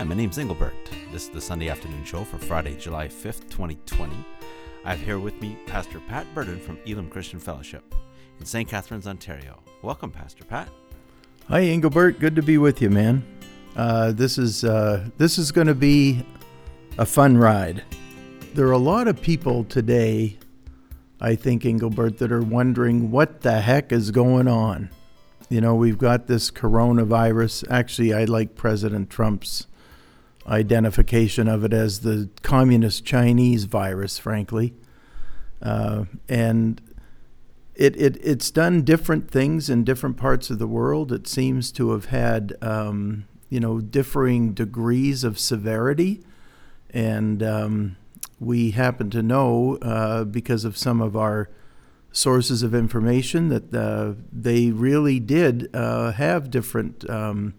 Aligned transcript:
Hi, 0.00 0.04
my 0.04 0.14
name's 0.14 0.38
Engelbert. 0.38 0.72
This 1.12 1.24
is 1.24 1.28
the 1.28 1.42
Sunday 1.42 1.68
afternoon 1.68 2.06
show 2.06 2.24
for 2.24 2.38
Friday, 2.38 2.74
July 2.74 3.06
5th, 3.06 3.50
2020. 3.50 4.16
I 4.82 4.92
have 4.92 5.00
here 5.04 5.18
with 5.18 5.38
me 5.42 5.58
Pastor 5.66 6.00
Pat 6.08 6.26
Burden 6.34 6.58
from 6.58 6.78
Elam 6.88 7.10
Christian 7.10 7.38
Fellowship 7.38 7.94
in 8.38 8.46
St. 8.46 8.66
Catharines, 8.66 9.06
Ontario. 9.06 9.60
Welcome, 9.82 10.10
Pastor 10.10 10.42
Pat. 10.46 10.70
Hi, 11.48 11.60
Engelbert. 11.64 12.18
Good 12.18 12.34
to 12.36 12.40
be 12.40 12.56
with 12.56 12.80
you, 12.80 12.88
man. 12.88 13.22
Uh, 13.76 14.12
this 14.12 14.38
is 14.38 14.64
uh, 14.64 15.06
this 15.18 15.36
is 15.36 15.52
going 15.52 15.66
to 15.66 15.74
be 15.74 16.24
a 16.96 17.04
fun 17.04 17.36
ride. 17.36 17.84
There 18.54 18.66
are 18.68 18.72
a 18.72 18.78
lot 18.78 19.06
of 19.06 19.20
people 19.20 19.64
today, 19.64 20.38
I 21.20 21.34
think, 21.34 21.66
Engelbert, 21.66 22.16
that 22.20 22.32
are 22.32 22.40
wondering 22.40 23.10
what 23.10 23.42
the 23.42 23.60
heck 23.60 23.92
is 23.92 24.12
going 24.12 24.48
on. 24.48 24.88
You 25.50 25.60
know, 25.60 25.74
we've 25.74 25.98
got 25.98 26.26
this 26.26 26.50
coronavirus. 26.50 27.70
Actually, 27.70 28.14
I 28.14 28.24
like 28.24 28.54
President 28.54 29.10
Trump's 29.10 29.66
identification 30.46 31.48
of 31.48 31.64
it 31.64 31.72
as 31.72 32.00
the 32.00 32.28
communist 32.42 33.04
Chinese 33.04 33.64
virus, 33.64 34.18
frankly. 34.18 34.74
Uh, 35.62 36.04
and 36.28 36.80
it, 37.74 37.96
it, 37.96 38.18
it's 38.22 38.50
done 38.50 38.82
different 38.82 39.30
things 39.30 39.70
in 39.70 39.84
different 39.84 40.16
parts 40.16 40.50
of 40.50 40.58
the 40.58 40.66
world. 40.66 41.12
It 41.12 41.26
seems 41.26 41.70
to 41.72 41.92
have 41.92 42.06
had, 42.06 42.54
um, 42.62 43.26
you 43.48 43.60
know, 43.60 43.80
differing 43.80 44.52
degrees 44.52 45.24
of 45.24 45.38
severity. 45.38 46.22
And 46.90 47.42
um, 47.42 47.96
we 48.38 48.72
happen 48.72 49.10
to 49.10 49.22
know, 49.22 49.76
uh, 49.82 50.24
because 50.24 50.64
of 50.64 50.76
some 50.76 51.00
of 51.00 51.16
our 51.16 51.48
sources 52.12 52.62
of 52.62 52.74
information, 52.74 53.48
that 53.48 53.74
uh, 53.74 54.14
they 54.32 54.70
really 54.70 55.20
did 55.20 55.68
uh, 55.74 56.12
have 56.12 56.50
different 56.50 57.08
um, 57.08 57.54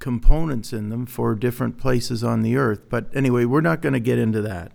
components 0.00 0.72
in 0.72 0.88
them 0.88 1.06
for 1.06 1.34
different 1.34 1.78
places 1.78 2.24
on 2.24 2.42
the 2.42 2.56
earth. 2.56 2.88
But 2.88 3.06
anyway, 3.14 3.44
we're 3.44 3.60
not 3.60 3.82
going 3.82 3.92
to 3.92 4.00
get 4.00 4.18
into 4.18 4.42
that. 4.42 4.72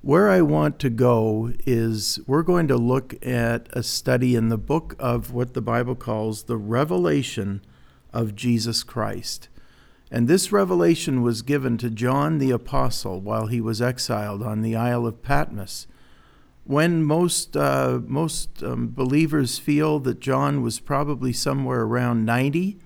Where 0.00 0.30
I 0.30 0.40
want 0.42 0.78
to 0.78 0.90
go 0.90 1.52
is 1.66 2.20
we're 2.26 2.44
going 2.44 2.68
to 2.68 2.76
look 2.76 3.14
at 3.26 3.68
a 3.72 3.82
study 3.82 4.36
in 4.36 4.48
the 4.48 4.56
book 4.56 4.94
of 4.98 5.32
what 5.32 5.54
the 5.54 5.60
Bible 5.60 5.96
calls 5.96 6.44
the 6.44 6.56
revelation 6.56 7.62
of 8.12 8.36
Jesus 8.36 8.84
Christ. 8.84 9.48
And 10.10 10.26
this 10.26 10.52
revelation 10.52 11.20
was 11.20 11.42
given 11.42 11.76
to 11.78 11.90
John 11.90 12.38
the 12.38 12.52
Apostle 12.52 13.20
while 13.20 13.48
he 13.48 13.60
was 13.60 13.82
exiled 13.82 14.42
on 14.42 14.62
the 14.62 14.76
Isle 14.76 15.06
of 15.06 15.22
Patmos. 15.22 15.86
When 16.64 17.02
most, 17.02 17.56
uh, 17.56 18.00
most 18.06 18.62
um, 18.62 18.90
believers 18.94 19.58
feel 19.58 19.98
that 20.00 20.20
John 20.20 20.62
was 20.62 20.80
probably 20.80 21.32
somewhere 21.32 21.82
around 21.82 22.24
90 22.24 22.78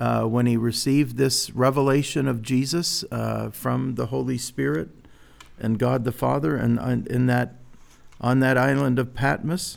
uh, 0.00 0.24
when 0.24 0.46
he 0.46 0.56
received 0.56 1.18
this 1.18 1.50
revelation 1.50 2.26
of 2.26 2.40
Jesus 2.40 3.04
uh, 3.12 3.50
from 3.50 3.96
the 3.96 4.06
Holy 4.06 4.38
Spirit 4.38 4.88
and 5.60 5.78
God 5.78 6.04
the 6.04 6.10
Father, 6.10 6.56
and 6.56 7.06
in 7.06 7.26
that 7.26 7.56
on 8.18 8.40
that 8.40 8.56
island 8.56 8.98
of 8.98 9.14
Patmos. 9.14 9.76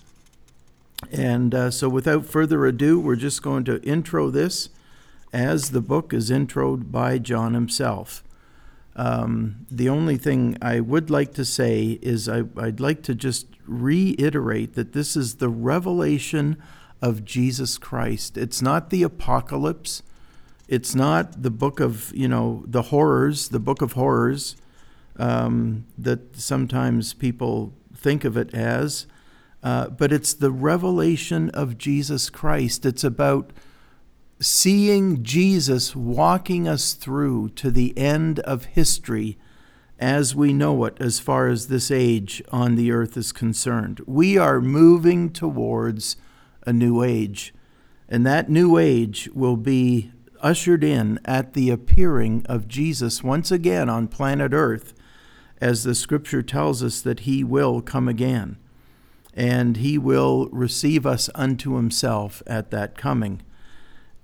And 1.12 1.54
uh, 1.54 1.70
so, 1.72 1.90
without 1.90 2.26
further 2.26 2.66
ado, 2.66 3.00
we're 3.00 3.18
just 3.18 3.44
going 3.44 3.66
to 3.66 3.82
intro 3.84 4.30
this 4.30 4.70
as 5.34 5.72
the 5.72 5.82
book 5.82 6.14
is 6.14 6.30
introed 6.30 6.90
by 6.90 7.18
John 7.18 7.54
himself. 7.54 8.24
Um, 8.96 9.66
the 9.70 9.90
only 9.90 10.16
thing 10.16 10.58
I 10.62 10.80
would 10.80 11.10
like 11.10 11.34
to 11.34 11.44
say 11.44 12.00
is 12.02 12.30
I, 12.30 12.44
I'd 12.56 12.80
like 12.80 13.03
to 13.03 13.16
just 13.16 13.47
reiterate 13.66 14.76
that 14.76 14.94
this 14.94 15.18
is 15.18 15.36
the 15.36 15.50
revelation 15.50 16.62
of 17.02 17.26
Jesus 17.26 17.78
Christ. 17.78 18.38
It's 18.38 18.62
not 18.62 18.90
the 18.90 19.03
apocalypse. 19.03 20.02
It's 20.73 20.95
not 20.95 21.44
the 21.44 21.51
book 21.51 21.79
of, 21.79 22.11
you 22.16 22.28
know, 22.28 22.63
the 22.66 22.81
horrors, 22.81 23.50
the 23.50 23.59
book 23.59 23.84
of 23.84 23.94
horrors 23.94 24.56
um, 25.17 25.85
that 26.00 26.35
sometimes 26.35 27.13
people 27.13 27.75
think 27.95 28.25
of 28.25 28.35
it 28.35 28.56
as. 28.56 29.06
Uh, 29.61 29.89
but 29.89 30.11
it's 30.11 30.34
the 30.34 30.50
revelation 30.50 31.51
of 31.51 31.78
Jesus 31.78 32.31
Christ. 32.31 32.88
It's 32.88 33.03
about 33.03 33.53
seeing 34.39 35.22
Jesus 35.22 35.95
walking 35.95 36.67
us 36.67 36.94
through 36.94 37.50
to 37.50 37.69
the 37.69 37.95
end 37.95 38.40
of 38.40 38.66
history 38.66 39.38
as 40.00 40.35
we 40.35 40.53
know 40.53 40.85
it, 40.85 40.97
as 41.00 41.19
far 41.19 41.50
as 41.50 41.67
this 41.67 41.91
age 41.91 42.41
on 42.51 42.73
the 42.73 42.91
earth 42.91 43.16
is 43.16 43.31
concerned. 43.31 44.01
We 44.07 44.40
are 44.40 44.59
moving 44.59 45.29
towards 45.29 46.17
a 46.66 46.73
new 46.73 47.03
age, 47.03 47.53
and 48.09 48.25
that 48.25 48.50
new 48.50 48.79
age 48.79 49.29
will 49.35 49.55
be 49.55 50.11
ushered 50.44 50.84
in 50.84 51.20
at 51.26 51.54
the 51.54 51.72
appearing 51.72 52.46
of 52.48 52.68
Jesus 52.68 53.24
once 53.24 53.50
again 53.50 53.90
on 53.90 54.08
planet 54.08 54.54
Earth, 54.54 54.94
as 55.59 55.84
the 55.84 55.96
scripture 55.96 56.44
tells 56.44 56.84
us 56.84 57.02
that 57.02 57.22
he 57.22 57.44
will 57.44 57.81
come 57.81 58.08
again. 58.08 58.58
And 59.34 59.78
he 59.78 59.98
will 59.98 60.48
receive 60.50 61.06
us 61.08 61.30
unto 61.34 61.76
himself 61.76 62.44
at 62.46 62.70
that 62.70 62.96
coming. 62.98 63.42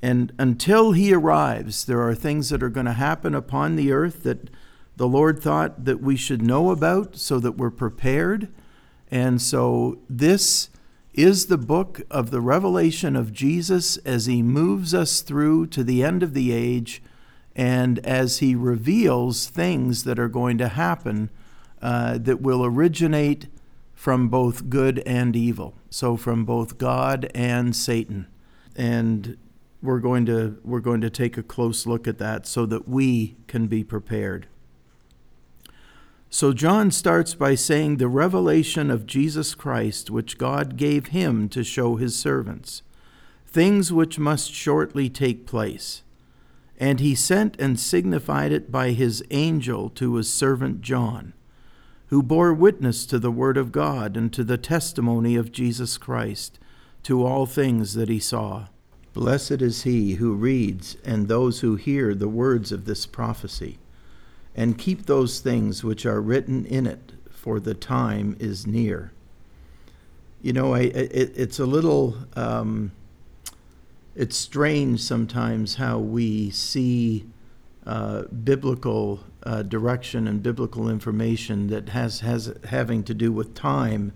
And 0.02 0.32
until 0.38 0.92
he 0.92 1.14
arrives, 1.14 1.86
there 1.86 2.02
are 2.08 2.14
things 2.14 2.50
that 2.50 2.62
are 2.62 2.70
going 2.70 2.86
to 2.86 2.94
happen 2.94 3.34
upon 3.34 3.76
the 3.76 3.92
earth 3.92 4.24
that 4.24 4.50
the 4.98 5.08
Lord 5.08 5.42
thought 5.42 5.86
that 5.86 6.02
we 6.02 6.16
should 6.16 6.42
know 6.42 6.72
about 6.72 7.16
so 7.16 7.40
that 7.40 7.54
we're 7.54 7.72
prepared. 7.72 8.50
And 9.10 9.42
so 9.42 10.00
this 10.10 10.70
is 11.14 11.48
the 11.48 11.58
book 11.58 12.02
of 12.10 12.32
the 12.32 12.42
revelation 12.42 13.16
of 13.16 13.34
Jesus 13.34 13.98
as 13.98 14.26
he 14.26 14.42
moves 14.42 14.94
us 14.94 15.22
through 15.22 15.68
to 15.68 15.84
the 15.84 16.04
end 16.04 16.24
of 16.24 16.34
the 16.34 16.52
age 16.52 17.02
and 17.56 18.00
as 18.00 18.40
he 18.40 18.56
reveals 18.56 19.48
things 19.48 20.04
that 20.04 20.20
are 20.20 20.30
going 20.30 20.58
to 20.58 20.70
happen 20.70 21.30
uh, 21.82 22.18
that 22.18 22.42
will 22.42 22.64
originate 22.64 23.48
from 23.94 24.30
both 24.30 24.70
good 24.70 25.00
and 25.00 25.36
evil. 25.36 25.74
So 25.90 26.16
from 26.16 26.46
both 26.46 26.78
God 26.78 27.30
and 27.36 27.76
Satan. 27.76 28.28
And 28.76 29.38
we're 29.82 30.00
going 30.00 30.26
to 30.26 30.60
we're 30.64 30.80
going 30.80 31.02
to 31.02 31.10
take 31.10 31.38
a 31.38 31.44
close 31.44 31.86
look 31.86 32.08
at 32.08 32.18
that 32.18 32.46
so 32.46 32.66
that 32.66 32.88
we 32.88 33.36
can 33.48 33.68
be 33.68 33.84
prepared. 33.84 34.48
So 36.32 36.54
John 36.54 36.92
starts 36.92 37.34
by 37.34 37.56
saying 37.56 37.98
the 37.98 38.08
revelation 38.08 38.92
of 38.92 39.08
Jesus 39.08 39.56
Christ, 39.56 40.12
which 40.12 40.38
God 40.38 40.78
gave 40.78 41.08
him 41.08 41.50
to 41.50 41.64
show 41.64 41.96
his 41.96 42.16
servants, 42.16 42.84
things 43.48 43.92
which 43.92 44.20
must 44.20 44.54
shortly 44.54 45.10
take 45.10 45.48
place. 45.48 46.04
And 46.78 47.00
he 47.00 47.16
sent 47.16 47.60
and 47.60 47.80
signified 47.80 48.52
it 48.52 48.72
by 48.72 48.92
his 48.92 49.24
angel 49.32 49.90
to 49.92 50.16
his 50.16 50.32
servant 50.32 50.82
John, 50.82 51.34
who 52.08 52.22
bore 52.22 52.54
witness 52.54 53.08
to 53.08 53.18
the 53.18 53.32
word 53.32 53.58
of 53.58 53.72
God 53.72 54.16
and 54.16 54.32
to 54.34 54.44
the 54.44 54.58
testimony 54.58 55.36
of 55.36 55.52
Jesus 55.52 55.98
Christ, 55.98 56.60
to 57.04 57.26
all 57.26 57.48
things 57.48 57.96
that 57.96 58.08
he 58.08 58.20
saw. 58.20 58.68
Blessed 59.14 59.64
is 59.64 59.82
he 59.82 60.14
who 60.14 60.36
reads 60.36 60.96
and 61.04 61.28
those 61.28 61.62
who 61.62 61.76
hear 61.76 62.14
the 62.14 62.30
words 62.30 62.72
of 62.72 62.86
this 62.86 63.08
prophecy 63.08 63.80
and 64.56 64.78
keep 64.78 65.06
those 65.06 65.40
things 65.40 65.84
which 65.84 66.06
are 66.06 66.22
written 66.22 66.66
in 66.66 66.86
it, 66.86 67.14
for 67.40 67.60
the 67.60 67.74
time 67.74 68.36
is 68.40 68.68
near. 68.68 69.14
You 70.42 70.54
know, 70.54 70.74
I, 70.74 70.82
it, 70.82 71.34
it's 71.36 71.60
a 71.60 71.66
little, 71.66 72.18
um, 72.36 72.92
it's 74.16 74.36
strange 74.36 75.02
sometimes 75.02 75.76
how 75.76 76.00
we 76.00 76.50
see 76.50 77.26
uh, 77.86 78.24
biblical 78.24 79.22
uh, 79.44 79.64
direction 79.64 80.28
and 80.28 80.44
biblical 80.44 80.90
information 80.90 81.68
that 81.68 81.90
has, 81.90 82.20
has 82.20 82.54
having 82.66 83.04
to 83.06 83.14
do 83.14 83.32
with 83.32 83.56
time. 83.56 84.12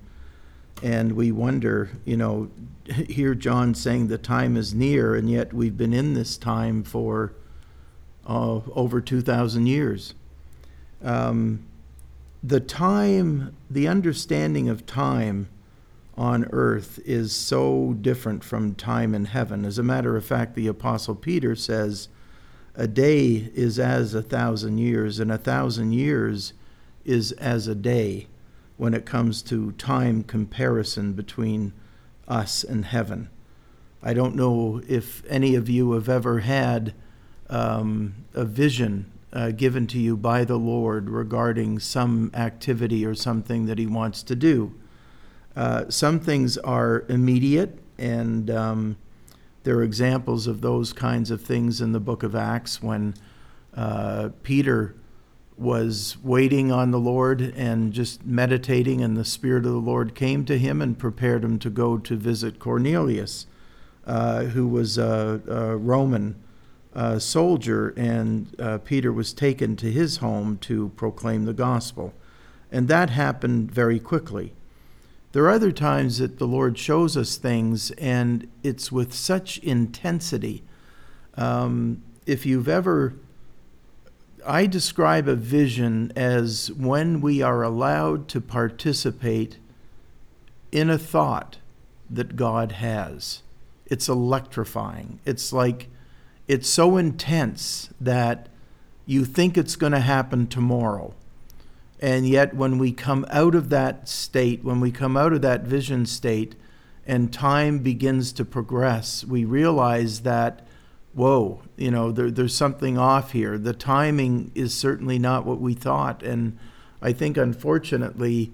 And 0.81 1.13
we 1.13 1.31
wonder, 1.31 1.91
you 2.03 2.18
know, 2.18 2.51
hear 3.07 3.36
John 3.36 3.74
saying 3.74 4.07
the 4.07 4.18
time 4.18 4.57
is 4.57 4.74
near, 4.74 5.15
and 5.15 5.29
yet 5.29 5.53
we've 5.53 5.77
been 5.77 5.94
in 5.94 6.13
this 6.13 6.38
time 6.38 6.83
for 6.83 7.33
uh, 8.27 8.59
over 8.75 9.00
2,000 9.00 9.65
years 9.65 10.13
um, 11.03 11.65
the 12.44 12.59
time, 12.59 13.55
the 13.69 13.88
understanding 13.88 14.69
of 14.69 14.85
time 14.85 15.50
on 16.17 16.45
earth 16.51 17.00
is 17.05 17.35
so 17.35 17.95
different 18.01 18.44
from 18.44 18.75
time 18.75 19.15
in 19.15 19.25
heaven. 19.25 19.65
As 19.65 19.77
a 19.77 19.83
matter 19.83 20.15
of 20.15 20.25
fact, 20.25 20.55
the 20.55 20.67
Apostle 20.67 21.15
Peter 21.15 21.55
says, 21.55 22.09
A 22.75 22.88
day 22.88 23.50
is 23.55 23.79
as 23.79 24.13
a 24.13 24.21
thousand 24.21 24.77
years, 24.77 25.19
and 25.19 25.31
a 25.31 25.38
thousand 25.38 25.94
years 25.94 26.53
is 27.05 27.31
as 27.33 27.67
a 27.67 27.75
day 27.75 28.27
when 28.77 28.94
it 28.94 29.05
comes 29.05 29.41
to 29.44 29.71
time 29.73 30.23
comparison 30.23 31.13
between 31.13 31.73
us 32.27 32.63
and 32.63 32.85
heaven. 32.85 33.29
I 34.01 34.13
don't 34.13 34.35
know 34.35 34.81
if 34.88 35.23
any 35.29 35.55
of 35.55 35.69
you 35.69 35.94
have 35.94 36.09
ever 36.09 36.39
had 36.39 36.94
um, 37.50 38.15
a 38.33 38.44
vision 38.44 39.12
uh, 39.33 39.51
given 39.51 39.88
to 39.88 40.00
you 40.00 40.15
by 40.15 40.45
the 40.45 40.57
Lord 40.57 41.09
regarding 41.09 41.80
some 41.80 42.31
activity 42.33 43.06
or 43.06 43.15
something 43.15 43.65
that 43.65 43.80
He 43.80 43.88
wants 43.88 44.21
to 44.24 44.35
do. 44.35 44.74
Uh, 45.56 45.89
some 45.89 46.19
things 46.19 46.57
are 46.59 47.03
immediate, 47.09 47.80
and 47.97 48.50
um, 48.50 48.97
there 49.63 49.77
are 49.77 49.83
examples 49.83 50.45
of 50.45 50.62
those 50.62 50.94
kinds 50.94 51.31
of 51.31 51.41
things 51.41 51.81
in 51.81 51.91
the 51.91 52.00
book 52.00 52.24
of 52.24 52.35
Acts 52.35 52.81
when 52.81 53.15
uh, 53.75 54.30
Peter 54.44 54.95
was 55.57 56.18
waiting 56.24 56.71
on 56.71 56.91
the 56.91 57.00
Lord 57.00 57.41
and 57.41 57.94
just 57.94 58.25
meditating, 58.25 59.01
and 59.01 59.18
the 59.18 59.25
Spirit 59.25 59.65
of 59.65 59.71
the 59.71 59.77
Lord 59.77 60.15
came 60.15 60.45
to 60.45 60.57
him 60.57 60.81
and 60.81 60.97
prepared 60.97 61.44
him 61.44 61.59
to 61.59 61.69
go 61.69 61.97
to 61.97 62.15
visit 62.15 62.59
Cornelius, 62.59 63.47
uh, 64.06 64.45
who 64.45 64.68
was 64.68 64.97
a, 64.97 65.41
a 65.47 65.77
Roman 65.77 66.36
uh, 66.95 67.19
soldier, 67.19 67.90
and 67.98 68.56
uh, 68.60 68.78
Peter 68.80 69.12
was 69.12 69.34
taken 69.34 69.75
to 69.78 69.92
his 69.92 70.18
home 70.18 70.57
to 70.60 70.90
proclaim 70.95 71.45
the 71.45 71.54
gospel. 71.54 72.13
And 72.72 72.88
that 72.88 73.10
happened 73.10 73.72
very 73.72 74.00
quickly. 74.00 74.54
There 75.31 75.44
are 75.45 75.51
other 75.51 75.72
times 75.72 76.19
that 76.19 76.38
the 76.38 76.48
Lord 76.48 76.78
shows 76.78 77.18
us 77.18 77.38
things, 77.38 77.92
and 77.92 78.48
it's 78.62 78.92
with 78.92 79.13
such 79.13 79.57
intensity. 79.60 80.63
Um, 81.36 82.04
if 82.28 82.45
you've 82.45 82.68
ever, 82.68 83.16
I 84.46 84.68
describe 84.68 85.28
a 85.28 85.36
vision 85.36 86.13
as 86.16 86.72
when 86.74 87.22
we 87.22 87.42
are 87.42 87.63
allowed 87.63 88.28
to 88.30 88.42
participate 88.42 89.57
in 90.72 90.89
a 90.89 91.00
thought 91.00 91.57
that 92.10 92.36
God 92.36 92.74
has. 92.74 93.42
It's 93.88 94.07
electrifying. 94.07 95.19
It's 95.25 95.51
like, 95.51 95.89
it's 96.48 96.69
so 96.69 96.98
intense 96.98 97.90
that 98.00 98.50
you 99.06 99.25
think 99.25 99.57
it's 99.57 99.75
going 99.75 99.94
to 99.94 100.00
happen 100.00 100.48
tomorrow 100.48 101.13
and 102.04 102.28
yet, 102.28 102.54
when 102.54 102.80
we 102.80 102.92
come 102.92 103.25
out 103.30 103.56
of 103.56 103.69
that 103.69 104.10
state, 104.10 104.62
when 104.62 104.81
we 104.81 104.92
come 104.92 105.16
out 105.16 105.31
of 105.31 105.42
that 105.44 105.62
vision 105.62 106.06
state, 106.06 106.54
and 107.07 107.31
time 107.31 107.80
begins 107.80 108.34
to 108.34 108.44
progress, 108.44 109.24
we 109.24 109.45
realize 109.45 110.24
that, 110.24 110.68
whoa, 111.13 111.62
you 111.78 111.90
know, 111.90 112.12
there, 112.12 112.30
there's 112.30 112.54
something 112.54 112.98
off 112.98 113.31
here. 113.31 113.57
The 113.57 113.72
timing 113.72 114.51
is 114.54 114.74
certainly 114.74 115.18
not 115.18 115.46
what 115.46 115.62
we 115.62 115.74
thought. 115.74 116.24
And 116.24 116.57
I 117.01 117.13
think, 117.13 117.38
unfortunately, 117.38 118.51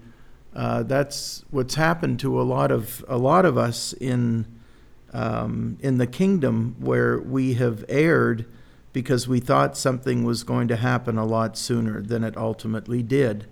uh, 0.54 0.84
that's 0.84 1.44
what's 1.50 1.74
happened 1.74 2.20
to 2.20 2.40
a 2.40 2.42
lot 2.42 2.70
of 2.70 3.04
a 3.08 3.18
lot 3.18 3.44
of 3.44 3.58
us 3.58 3.92
in 3.94 4.46
um, 5.12 5.78
in 5.80 5.98
the 5.98 6.06
kingdom, 6.06 6.76
where 6.78 7.18
we 7.18 7.54
have 7.54 7.84
erred 7.88 8.46
because 8.92 9.28
we 9.28 9.40
thought 9.40 9.76
something 9.76 10.24
was 10.24 10.42
going 10.42 10.68
to 10.68 10.76
happen 10.76 11.16
a 11.16 11.24
lot 11.24 11.56
sooner 11.56 12.02
than 12.02 12.24
it 12.24 12.36
ultimately 12.36 13.02
did. 13.02 13.46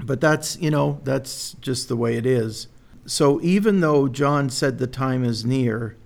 But 0.00 0.20
that's, 0.20 0.56
you 0.58 0.70
know, 0.70 1.00
that's 1.04 1.52
just 1.54 1.88
the 1.88 1.96
way 1.96 2.16
it 2.16 2.26
is. 2.26 2.68
So 3.06 3.40
even 3.40 3.80
though 3.80 4.08
John 4.08 4.50
said 4.50 4.78
the 4.78 4.88
time 4.88 5.24
is 5.24 5.44
near, 5.44 5.96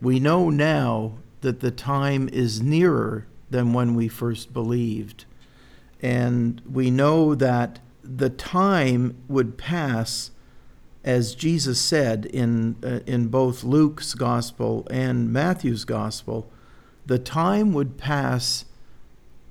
we 0.00 0.20
know 0.20 0.50
now 0.50 1.14
that 1.40 1.60
the 1.60 1.70
time 1.70 2.28
is 2.32 2.62
nearer 2.62 3.26
than 3.50 3.72
when 3.72 3.94
we 3.94 4.08
first 4.08 4.52
believed. 4.52 5.24
And 6.00 6.60
we 6.70 6.90
know 6.90 7.34
that 7.34 7.80
the 8.02 8.30
time 8.30 9.16
would 9.28 9.58
pass 9.58 10.30
as 11.04 11.34
Jesus 11.34 11.78
said 11.80 12.26
in 12.26 12.76
uh, 12.82 13.00
in 13.06 13.28
both 13.28 13.62
Luke's 13.62 14.14
gospel 14.14 14.86
and 14.90 15.32
Matthew's 15.32 15.84
gospel 15.84 16.50
the 17.06 17.18
time 17.18 17.72
would 17.72 17.98
pass 17.98 18.64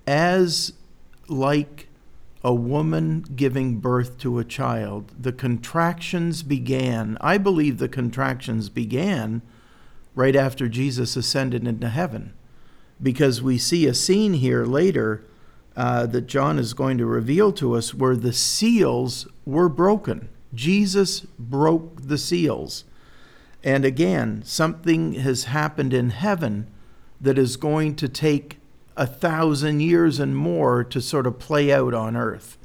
as 0.08 0.74
like 1.28 1.88
a 2.44 2.54
woman 2.54 3.26
giving 3.36 3.78
birth 3.78 4.18
to 4.20 4.38
a 4.38 4.44
child. 4.44 5.14
The 5.18 5.32
contractions 5.32 6.44
began. 6.44 7.18
I 7.22 7.38
believe 7.38 7.78
the 7.78 7.88
contractions 7.88 8.70
began 8.70 9.42
right 10.16 10.36
after 10.36 10.68
Jesus 10.68 11.16
ascended 11.16 11.66
into 11.66 11.90
heaven 11.90 12.34
because 13.02 13.42
we 13.42 13.58
see 13.58 13.88
a 13.88 13.94
scene 13.94 14.34
here 14.34 14.66
later 14.66 15.24
uh, 15.76 16.06
that 16.08 16.28
John 16.28 16.60
is 16.60 16.74
going 16.74 16.98
to 16.98 17.06
reveal 17.06 17.52
to 17.54 17.76
us 17.76 17.94
where 17.94 18.16
the 18.16 18.34
seals 18.34 19.28
were 19.46 19.70
broken. 19.70 20.30
Jesus 20.54 21.22
broke 21.40 22.02
the 22.02 22.18
seals. 22.18 22.86
And 23.64 23.86
again, 23.86 24.44
something 24.46 25.14
has 25.14 25.46
happened 25.46 25.94
in 25.94 26.10
heaven 26.10 26.68
that 27.22 27.38
is 27.38 27.56
going 27.56 27.96
to 27.96 28.10
take 28.10 28.58
a 28.96 29.08
thousand 29.08 29.80
years 29.80 30.20
and 30.20 30.36
more 30.36 30.84
to 30.84 31.02
sort 31.02 31.26
of 31.26 31.40
play 31.40 31.72
out 31.72 31.94
on 31.94 32.16
earth. 32.16 32.58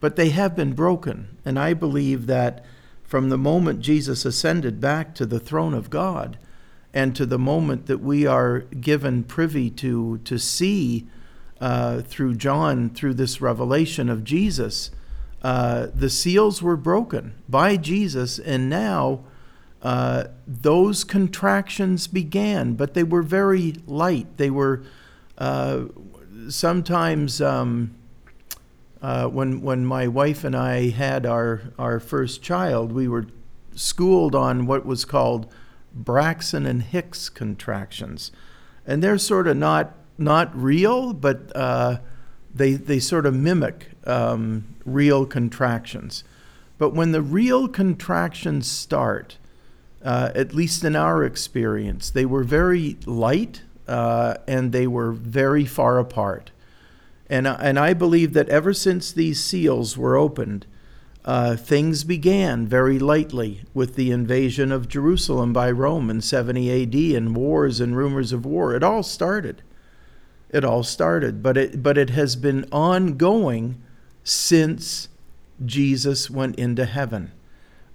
But 0.00 0.16
they 0.16 0.30
have 0.30 0.54
been 0.54 0.72
broken. 0.72 1.36
And 1.44 1.58
I 1.58 1.74
believe 1.74 2.26
that 2.26 2.64
from 3.02 3.28
the 3.28 3.38
moment 3.38 3.80
Jesus 3.80 4.24
ascended 4.24 4.80
back 4.80 5.14
to 5.16 5.26
the 5.26 5.40
throne 5.40 5.74
of 5.74 5.90
God 5.90 6.38
and 6.94 7.14
to 7.16 7.26
the 7.26 7.38
moment 7.38 7.86
that 7.86 7.98
we 7.98 8.26
are 8.26 8.60
given 8.60 9.22
privy 9.22 9.68
to, 9.70 10.18
to 10.18 10.38
see 10.38 11.06
uh, 11.60 12.00
through 12.02 12.34
John, 12.34 12.90
through 12.90 13.14
this 13.14 13.40
revelation 13.40 14.08
of 14.08 14.24
Jesus, 14.24 14.90
uh, 15.42 15.88
the 15.94 16.10
seals 16.10 16.62
were 16.62 16.76
broken 16.76 17.34
by 17.48 17.76
Jesus, 17.76 18.38
and 18.38 18.68
now 18.68 19.20
uh, 19.82 20.24
those 20.46 21.04
contractions 21.04 22.06
began, 22.06 22.74
but 22.74 22.94
they 22.94 23.04
were 23.04 23.22
very 23.22 23.76
light. 23.86 24.36
They 24.36 24.50
were 24.50 24.82
uh, 25.38 25.84
sometimes 26.48 27.40
um, 27.40 27.94
uh, 29.02 29.26
when 29.28 29.60
when 29.60 29.84
my 29.84 30.08
wife 30.08 30.44
and 30.44 30.56
I 30.56 30.90
had 30.90 31.26
our 31.26 31.60
our 31.78 32.00
first 32.00 32.42
child, 32.42 32.92
we 32.92 33.06
were 33.06 33.26
schooled 33.74 34.34
on 34.34 34.66
what 34.66 34.86
was 34.86 35.04
called 35.04 35.52
Braxton 35.94 36.66
and 36.66 36.82
Hicks 36.82 37.28
contractions, 37.28 38.32
and 38.86 39.02
they're 39.02 39.18
sort 39.18 39.46
of 39.46 39.56
not 39.56 39.94
not 40.18 40.50
real, 40.60 41.12
but 41.12 41.52
uh, 41.54 41.98
they 42.56 42.74
they 42.74 42.98
sort 42.98 43.26
of 43.26 43.34
mimic 43.34 43.90
um, 44.04 44.76
real 44.84 45.26
contractions. 45.26 46.24
But 46.78 46.90
when 46.90 47.12
the 47.12 47.22
real 47.22 47.68
contractions 47.68 48.70
start, 48.70 49.38
uh, 50.06 50.30
at 50.36 50.54
least 50.54 50.84
in 50.84 50.94
our 50.94 51.24
experience. 51.24 52.10
They 52.10 52.24
were 52.24 52.44
very 52.44 52.96
light 53.06 53.62
uh, 53.88 54.36
and 54.46 54.70
they 54.70 54.86
were 54.86 55.10
very 55.10 55.64
far 55.64 55.98
apart. 55.98 56.52
And, 57.28 57.46
and 57.46 57.76
I 57.76 57.92
believe 57.92 58.32
that 58.34 58.48
ever 58.48 58.72
since 58.72 59.10
these 59.10 59.42
seals 59.42 59.98
were 59.98 60.16
opened, 60.16 60.64
uh, 61.24 61.56
things 61.56 62.04
began 62.04 62.68
very 62.68 63.00
lightly 63.00 63.62
with 63.74 63.96
the 63.96 64.12
invasion 64.12 64.70
of 64.70 64.88
Jerusalem 64.88 65.52
by 65.52 65.72
Rome 65.72 66.08
in 66.08 66.20
70 66.20 66.82
AD 66.82 66.94
and 67.16 67.34
wars 67.34 67.80
and 67.80 67.96
rumors 67.96 68.32
of 68.32 68.46
war. 68.46 68.76
It 68.76 68.84
all 68.84 69.02
started. 69.02 69.62
It 70.50 70.64
all 70.64 70.82
started, 70.82 71.42
but 71.42 71.56
it, 71.56 71.82
but 71.82 71.98
it 71.98 72.10
has 72.10 72.36
been 72.36 72.66
ongoing 72.70 73.82
since 74.22 75.08
Jesus 75.64 76.30
went 76.30 76.56
into 76.56 76.84
heaven. 76.84 77.32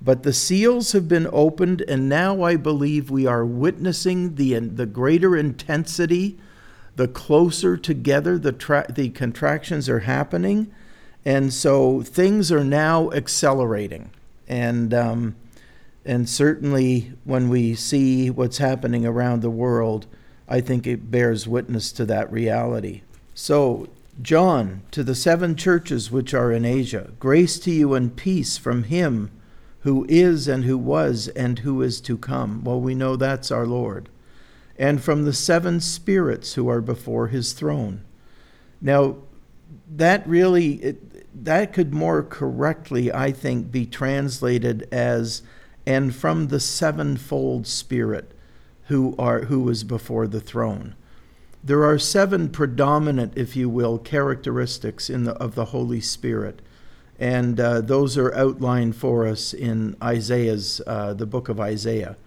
But 0.01 0.24
the 0.24 0.34
seals 0.34 0.93
have 0.93 1.08
been 1.08 1.27
opened, 1.31 1.84
and 1.88 2.10
now 2.10 2.41
I 2.41 2.55
believe 2.55 3.12
we 3.12 3.27
are 3.27 3.46
witnessing 3.46 4.36
the, 4.36 4.58
the 4.58 4.88
greater 4.88 5.38
intensity, 5.38 6.39
the 6.96 7.08
closer 7.08 7.77
together 7.77 8.39
the, 8.39 8.51
tra- 8.51 8.91
the 8.91 9.10
contractions 9.10 9.88
are 9.88 10.00
happening. 10.00 10.74
And 11.24 11.53
so 11.53 12.01
things 12.01 12.51
are 12.51 12.63
now 12.63 13.12
accelerating. 13.12 14.10
And, 14.48 14.91
um, 14.91 15.36
and 16.03 16.27
certainly 16.27 17.13
when 17.24 17.48
we 17.48 17.75
see 17.75 18.31
what's 18.31 18.58
happening 18.58 19.05
around 19.05 19.41
the 19.41 19.51
world, 19.51 20.08
I 20.51 20.60
think 20.60 20.86
it 20.86 21.10
bears 21.10 21.48
witness 21.48 21.93
to 21.93 22.05
that 22.08 22.29
reality. 22.29 23.03
So, 23.34 23.88
John, 24.22 24.81
to 24.91 25.01
the 25.01 25.15
seven 25.15 25.55
churches 25.55 26.12
which 26.12 26.34
are 26.34 26.51
in 26.51 26.65
Asia, 26.65 27.12
grace 27.22 27.58
to 27.60 27.72
you 27.72 27.93
and 27.93 28.13
peace 28.13 28.58
from 28.58 28.84
him 28.84 29.31
who 29.84 30.05
is 30.10 30.50
and 30.50 30.65
who 30.65 30.77
was 30.77 31.29
and 31.29 31.60
who 31.60 31.81
is 31.81 32.01
to 32.01 32.17
come. 32.17 32.65
Well, 32.65 32.81
we 32.81 32.93
know 32.93 33.15
that's 33.15 33.50
our 33.50 33.65
Lord. 33.65 34.10
And 34.77 35.01
from 35.01 35.24
the 35.24 35.31
seven 35.31 35.79
spirits 35.79 36.55
who 36.55 36.67
are 36.67 36.81
before 36.81 37.29
his 37.29 37.53
throne. 37.53 38.03
Now, 38.81 39.20
that 39.89 40.27
really, 40.27 40.74
it, 40.84 41.46
that 41.46 41.72
could 41.72 41.93
more 41.93 42.24
correctly, 42.24 43.10
I 43.10 43.31
think, 43.31 43.72
be 43.72 43.86
translated 43.86 44.86
as, 44.91 45.43
and 45.86 46.13
from 46.13 46.50
the 46.50 46.60
sevenfold 46.60 47.67
spirit 47.67 48.34
who 48.91 49.15
are 49.17 49.41
who 49.45 49.67
is 49.69 49.83
before 49.83 50.27
the 50.27 50.41
throne. 50.41 50.95
There 51.63 51.83
are 51.83 51.98
seven 51.98 52.50
predominant, 52.50 53.33
if 53.36 53.55
you 53.55 53.69
will, 53.69 53.98
characteristics 53.98 55.10
in 55.10 55.24
the, 55.24 55.33
of 55.33 55.55
the 55.55 55.65
Holy 55.65 56.01
Spirit 56.01 56.62
and 57.21 57.60
uh, 57.60 57.81
those 57.81 58.17
are 58.17 58.33
outlined 58.33 58.95
for 58.95 59.27
us 59.27 59.53
in 59.53 59.95
Isaiah's, 60.01 60.81
uh, 60.88 61.13
the 61.13 61.27
book 61.27 61.50
of 61.50 61.60
Isaiah. 61.60 62.17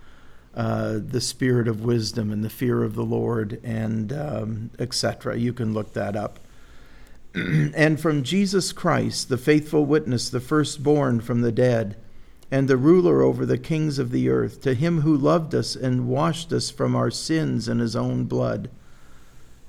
Uh, 0.54 1.00
the 1.04 1.20
spirit 1.20 1.66
of 1.66 1.84
wisdom 1.84 2.30
and 2.30 2.44
the 2.44 2.48
fear 2.48 2.84
of 2.84 2.94
the 2.94 3.02
Lord, 3.02 3.60
and 3.64 4.12
um, 4.12 4.70
etc. 4.78 5.36
You 5.36 5.52
can 5.52 5.74
look 5.74 5.94
that 5.94 6.14
up. 6.14 6.38
and 7.34 7.98
from 7.98 8.22
Jesus 8.22 8.72
Christ, 8.72 9.28
the 9.28 9.36
faithful 9.36 9.84
witness, 9.84 10.30
the 10.30 10.38
firstborn 10.38 11.20
from 11.20 11.40
the 11.40 11.50
dead, 11.50 11.96
and 12.54 12.68
the 12.68 12.76
ruler 12.76 13.20
over 13.20 13.44
the 13.44 13.58
kings 13.58 13.98
of 13.98 14.12
the 14.12 14.28
earth, 14.28 14.60
to 14.60 14.74
him 14.74 15.00
who 15.00 15.16
loved 15.16 15.52
us 15.56 15.74
and 15.74 16.06
washed 16.06 16.52
us 16.52 16.70
from 16.70 16.94
our 16.94 17.10
sins 17.10 17.68
in 17.68 17.80
his 17.80 17.96
own 17.96 18.26
blood 18.26 18.70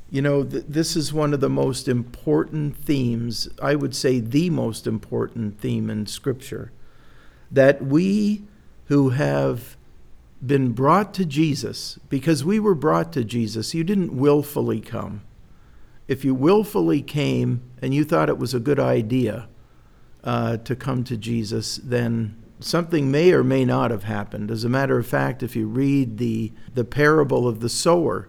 You 0.10 0.22
know, 0.22 0.44
th- 0.44 0.66
this 0.68 0.96
is 0.96 1.12
one 1.12 1.34
of 1.34 1.40
the 1.40 1.50
most 1.50 1.88
important 1.88 2.78
themes, 2.78 3.50
I 3.62 3.76
would 3.76 3.96
say 3.96 4.20
the 4.20 4.50
most 4.50 4.86
important 4.88 5.60
theme 5.60 5.90
in 5.90 6.06
Scripture, 6.06 6.72
that 7.52 7.84
we 7.84 8.44
who 8.86 9.10
have 9.10 9.76
been 10.46 10.74
brought 10.74 11.14
to 11.16 11.26
Jesus, 11.26 11.98
because 12.08 12.46
we 12.46 12.60
were 12.60 12.76
brought 12.76 13.12
to 13.14 13.24
Jesus, 13.24 13.74
you 13.74 13.84
didn't 13.84 14.16
willfully 14.16 14.80
come. 14.80 15.22
If 16.08 16.24
you 16.24 16.36
willfully 16.36 17.02
came 17.02 17.62
and 17.82 17.94
you 17.94 18.06
thought 18.06 18.30
it 18.30 18.38
was 18.38 18.54
a 18.54 18.60
good 18.60 18.80
idea 18.80 19.48
uh, 20.24 20.58
to 20.58 20.76
come 20.76 21.04
to 21.06 21.18
Jesus, 21.18 21.78
then 21.78 22.45
something 22.60 23.12
may 23.12 23.32
or 23.32 23.44
may 23.44 23.66
not 23.66 23.92
have 23.92 24.04
happened. 24.04 24.52
As 24.52 24.64
a 24.64 24.70
matter 24.70 24.98
of 24.98 25.08
fact, 25.08 25.44
if 25.44 25.56
you 25.56 25.68
read 25.68 26.18
the, 26.18 26.52
the 26.74 26.84
parable 26.84 27.48
of 27.48 27.60
the 27.60 27.70
sower, 27.70 28.28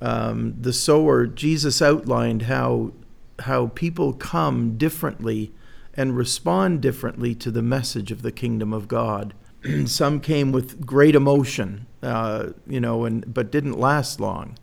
um, 0.00 0.54
the 0.60 0.72
sower, 0.72 1.26
Jesus 1.26 1.80
outlined 1.80 2.42
how, 2.42 2.92
how 3.40 3.68
people 3.68 4.12
come 4.12 4.76
differently 4.76 5.52
and 5.94 6.16
respond 6.16 6.82
differently 6.82 7.34
to 7.36 7.50
the 7.50 7.62
message 7.62 8.10
of 8.10 8.22
the 8.22 8.32
kingdom 8.32 8.72
of 8.72 8.88
God. 8.88 9.34
Some 9.86 10.20
came 10.20 10.52
with 10.52 10.84
great 10.84 11.14
emotion, 11.14 11.86
uh, 12.02 12.48
you 12.66 12.80
know, 12.80 13.04
and 13.04 13.32
but 13.32 13.50
didn't 13.50 13.78
last 13.78 14.20
long. 14.20 14.58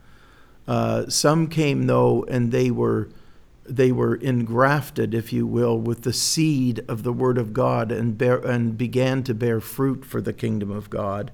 Uh, 0.68 1.10
some 1.10 1.48
came 1.48 1.84
though, 1.84 2.24
and 2.30 2.52
they 2.52 2.70
were 2.70 3.10
they 3.72 3.92
were 3.92 4.16
engrafted, 4.16 5.14
if 5.14 5.32
you 5.32 5.48
will, 5.48 5.78
with 5.78 6.02
the 6.02 6.12
seed 6.12 6.84
of 6.90 7.04
the 7.04 7.14
Word 7.14 7.38
of 7.38 7.54
God 7.54 7.92
and, 7.92 8.18
bear, 8.18 8.38
and 8.40 8.78
began 8.78 9.24
to 9.24 9.34
bear 9.34 9.62
fruit 9.62 10.04
for 10.04 10.20
the 10.20 10.34
kingdom 10.34 10.70
of 10.70 10.90
God. 10.90 11.32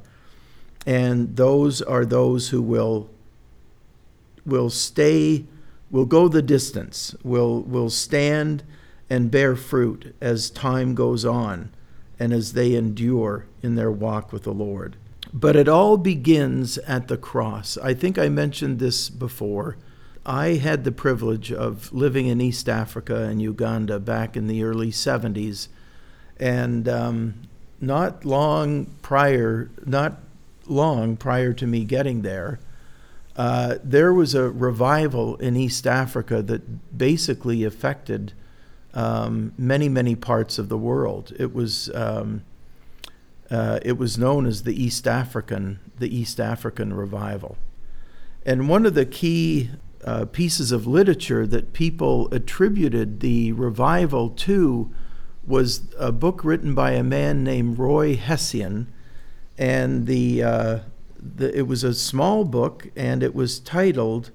And 0.86 1.36
those 1.36 1.82
are 1.82 2.06
those 2.06 2.50
who 2.50 2.62
will, 2.62 3.10
will 4.46 4.70
stay, 4.70 5.46
will 5.90 6.06
go 6.06 6.28
the 6.28 6.44
distance, 6.44 7.16
will, 7.24 7.64
will 7.64 7.90
stand 7.90 8.64
and 9.10 9.32
bear 9.32 9.56
fruit 9.56 10.16
as 10.22 10.52
time 10.52 10.94
goes 10.94 11.26
on 11.26 11.72
and 12.20 12.34
as 12.34 12.54
they 12.54 12.76
endure 12.76 13.48
in 13.64 13.76
their 13.76 13.92
walk 13.92 14.32
with 14.32 14.44
the 14.44 14.54
Lord. 14.54 14.96
But 15.34 15.56
it 15.56 15.68
all 15.68 15.98
begins 15.98 16.78
at 16.80 17.08
the 17.08 17.18
cross. 17.18 17.78
I 17.80 17.94
think 17.94 18.18
I 18.18 18.30
mentioned 18.30 18.80
this 18.80 19.10
before 19.10 19.78
I 20.28 20.56
had 20.56 20.84
the 20.84 20.92
privilege 20.92 21.54
of 21.54 21.94
living 21.94 22.28
in 22.28 22.42
East 22.42 22.68
Africa 22.68 23.24
and 23.24 23.42
Uganda 23.42 23.98
back 23.98 24.36
in 24.36 24.48
the 24.48 24.62
early 24.62 24.92
70s. 24.92 25.70
And 26.38 26.90
um, 26.90 27.48
not 27.80 28.26
long 28.26 28.88
prior, 29.02 29.72
not 29.86 30.20
long 30.66 31.16
prior 31.16 31.54
to 31.54 31.66
me 31.66 31.86
getting 31.86 32.24
there, 32.24 32.60
uh, 33.38 33.76
there 33.82 34.12
was 34.12 34.36
a 34.36 34.50
revival 34.50 35.38
in 35.38 35.56
East 35.56 35.88
Africa 35.88 36.42
that 36.42 36.98
basically 36.98 37.64
affected 37.64 38.34
um, 38.94 39.54
many, 39.58 39.88
many 39.88 40.16
parts 40.16 40.60
of 40.60 40.68
the 40.68 40.78
world. 40.78 41.32
It 41.40 41.54
was 41.54 41.90
um, 41.96 42.44
uh, 43.50 43.80
it 43.82 43.98
was 43.98 44.18
known 44.18 44.46
as 44.46 44.64
the 44.64 44.84
East 44.84 45.08
African 45.08 45.80
the 46.00 46.14
East 46.14 46.40
African 46.40 46.94
revival, 46.94 47.58
and 48.46 48.68
one 48.68 48.86
of 48.86 48.96
the 48.96 49.06
key 49.06 49.70
uh, 50.04 50.26
pieces 50.26 50.72
of 50.72 50.88
literature 50.88 51.46
that 51.48 51.74
people 51.74 52.28
attributed 52.34 53.20
the 53.20 53.52
revival 53.54 54.30
to 54.30 54.94
was 55.46 55.82
a 55.98 56.12
book 56.12 56.44
written 56.44 56.76
by 56.76 56.92
a 56.92 57.04
man 57.04 57.44
named 57.44 57.80
Roy 57.80 58.16
Hession, 58.16 58.92
and 59.58 60.06
the, 60.06 60.44
uh, 60.44 60.80
the 61.18 61.58
it 61.58 61.68
was 61.68 61.84
a 61.84 61.94
small 61.94 62.44
book, 62.44 62.90
and 62.96 63.24
it 63.24 63.34
was 63.34 63.60
titled 63.60 64.32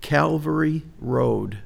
Calvary 0.00 0.82
Road. 0.98 1.58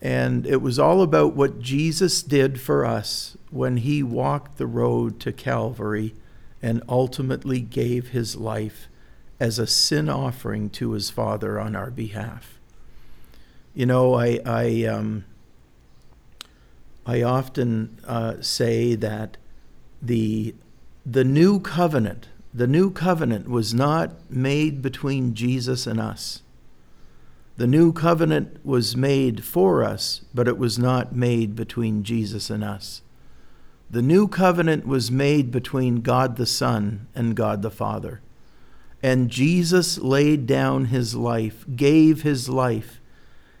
And 0.00 0.46
it 0.46 0.62
was 0.62 0.78
all 0.78 1.02
about 1.02 1.34
what 1.34 1.60
Jesus 1.60 2.22
did 2.22 2.60
for 2.60 2.84
us 2.84 3.36
when 3.50 3.78
he 3.78 4.02
walked 4.02 4.58
the 4.58 4.66
road 4.66 5.18
to 5.20 5.32
Calvary 5.32 6.14
and 6.62 6.82
ultimately 6.88 7.60
gave 7.60 8.08
his 8.08 8.36
life 8.36 8.88
as 9.40 9.58
a 9.58 9.66
sin 9.66 10.08
offering 10.08 10.68
to 10.70 10.92
his 10.92 11.10
Father 11.10 11.60
on 11.60 11.76
our 11.76 11.90
behalf. 11.90 12.58
You 13.74 13.86
know, 13.86 14.14
I, 14.14 14.40
I, 14.44 14.84
um, 14.84 15.24
I 17.06 17.22
often 17.22 17.98
uh, 18.06 18.34
say 18.40 18.94
that 18.96 19.36
the, 20.02 20.54
the 21.06 21.24
new 21.24 21.60
covenant, 21.60 22.28
the 22.52 22.66
new 22.66 22.90
covenant 22.90 23.48
was 23.48 23.72
not 23.72 24.30
made 24.30 24.82
between 24.82 25.34
Jesus 25.34 25.86
and 25.86 26.00
us. 26.00 26.42
The 27.56 27.66
new 27.66 27.92
covenant 27.92 28.64
was 28.64 28.96
made 28.96 29.44
for 29.44 29.82
us, 29.82 30.22
but 30.32 30.46
it 30.46 30.58
was 30.58 30.78
not 30.78 31.14
made 31.14 31.56
between 31.56 32.04
Jesus 32.04 32.50
and 32.50 32.62
us. 32.62 33.02
The 33.90 34.02
new 34.02 34.28
covenant 34.28 34.86
was 34.86 35.10
made 35.10 35.50
between 35.50 36.02
God 36.02 36.36
the 36.36 36.46
Son 36.46 37.08
and 37.14 37.34
God 37.34 37.62
the 37.62 37.70
Father. 37.70 38.20
And 39.02 39.30
Jesus 39.30 39.98
laid 39.98 40.46
down 40.46 40.86
his 40.86 41.14
life, 41.14 41.64
gave 41.74 42.22
his 42.22 42.48
life. 42.48 43.00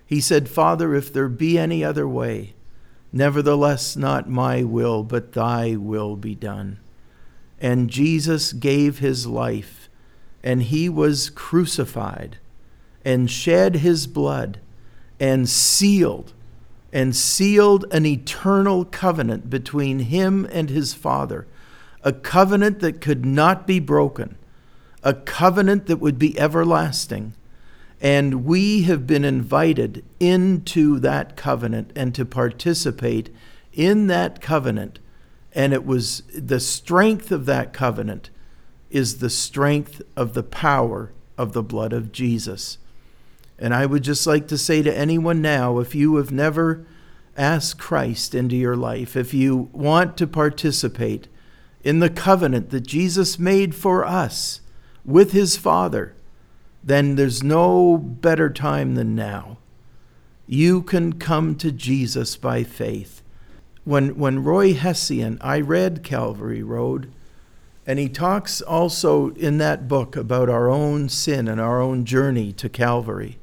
He 0.04 0.20
said, 0.20 0.48
Father, 0.48 0.94
if 0.94 1.12
there 1.12 1.28
be 1.28 1.58
any 1.58 1.84
other 1.84 2.08
way, 2.08 2.54
nevertheless, 3.12 3.96
not 3.96 4.28
my 4.28 4.64
will, 4.64 5.04
but 5.04 5.32
thy 5.32 5.76
will 5.76 6.16
be 6.16 6.34
done. 6.34 6.80
And 7.60 7.90
Jesus 7.90 8.52
gave 8.52 8.98
his 8.98 9.26
life, 9.26 9.88
and 10.42 10.62
he 10.62 10.88
was 10.88 11.30
crucified, 11.30 12.38
and 13.04 13.30
shed 13.30 13.76
his 13.76 14.06
blood, 14.06 14.60
and 15.20 15.48
sealed, 15.48 16.32
and 16.92 17.14
sealed 17.14 17.84
an 17.92 18.06
eternal 18.06 18.84
covenant 18.84 19.50
between 19.50 20.00
him 20.00 20.48
and 20.50 20.70
his 20.70 20.94
Father, 20.94 21.46
a 22.02 22.12
covenant 22.12 22.80
that 22.80 23.00
could 23.00 23.24
not 23.24 23.66
be 23.66 23.78
broken 23.78 24.36
a 25.08 25.14
covenant 25.14 25.86
that 25.86 25.96
would 25.96 26.18
be 26.18 26.38
everlasting. 26.38 27.32
And 27.98 28.44
we 28.44 28.82
have 28.82 29.06
been 29.06 29.24
invited 29.24 30.04
into 30.20 30.98
that 30.98 31.34
covenant 31.34 31.92
and 31.96 32.14
to 32.14 32.26
participate 32.26 33.34
in 33.72 34.06
that 34.08 34.42
covenant. 34.42 34.98
And 35.54 35.72
it 35.72 35.86
was 35.86 36.24
the 36.36 36.60
strength 36.60 37.32
of 37.32 37.46
that 37.46 37.72
covenant 37.72 38.28
is 38.90 39.16
the 39.16 39.30
strength 39.30 40.02
of 40.14 40.34
the 40.34 40.42
power 40.42 41.14
of 41.38 41.54
the 41.54 41.62
blood 41.62 41.94
of 41.94 42.12
Jesus. 42.12 42.76
And 43.58 43.72
I 43.72 43.86
would 43.86 44.04
just 44.04 44.26
like 44.26 44.46
to 44.48 44.58
say 44.58 44.82
to 44.82 44.94
anyone 44.94 45.40
now 45.40 45.78
if 45.78 45.94
you 45.94 46.16
have 46.16 46.30
never 46.30 46.84
asked 47.34 47.78
Christ 47.78 48.34
into 48.34 48.56
your 48.56 48.76
life, 48.76 49.16
if 49.16 49.32
you 49.32 49.70
want 49.72 50.18
to 50.18 50.26
participate 50.26 51.28
in 51.82 52.00
the 52.00 52.10
covenant 52.10 52.68
that 52.68 52.86
Jesus 52.86 53.38
made 53.38 53.74
for 53.74 54.04
us, 54.04 54.60
with 55.08 55.32
his 55.32 55.56
Father, 55.56 56.14
then 56.84 57.16
there's 57.16 57.42
no 57.42 57.96
better 57.96 58.50
time 58.50 58.94
than 58.94 59.14
now. 59.14 59.56
You 60.46 60.82
can 60.82 61.14
come 61.14 61.56
to 61.56 61.72
Jesus 61.72 62.36
by 62.36 62.62
faith. 62.62 63.22
When, 63.84 64.18
when 64.18 64.44
Roy 64.44 64.74
Hession, 64.74 65.38
I 65.40 65.60
read 65.60 66.04
Calvary 66.04 66.62
Road, 66.62 67.10
and 67.86 67.98
he 67.98 68.10
talks 68.10 68.60
also 68.60 69.30
in 69.30 69.56
that 69.58 69.88
book 69.88 70.14
about 70.14 70.50
our 70.50 70.68
own 70.68 71.08
sin 71.08 71.48
and 71.48 71.58
our 71.58 71.80
own 71.80 72.04
journey 72.04 72.52
to 72.52 72.68
Calvary. 72.68 73.38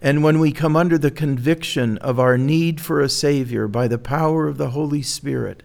And 0.00 0.24
when 0.24 0.38
we 0.38 0.52
come 0.52 0.74
under 0.74 0.96
the 0.96 1.10
conviction 1.10 1.98
of 1.98 2.18
our 2.18 2.38
need 2.38 2.80
for 2.80 3.02
a 3.02 3.10
Savior 3.10 3.68
by 3.68 3.88
the 3.88 3.98
power 3.98 4.48
of 4.48 4.56
the 4.56 4.70
Holy 4.70 5.02
Spirit, 5.02 5.64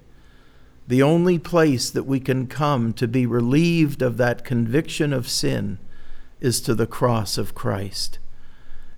the 0.88 1.04
only 1.04 1.38
place 1.38 1.90
that 1.90 2.06
we 2.06 2.20
can 2.20 2.48
come 2.48 2.94
to 2.94 3.08
be 3.08 3.26
relieved 3.26 4.02
of 4.02 4.18
that 4.18 4.46
conviction 4.46 5.12
of 5.12 5.28
sin 5.28 5.78
is 6.40 6.62
to 6.62 6.74
the 6.74 6.88
cross 6.88 7.38
of 7.38 7.54
Christ. 7.54 8.20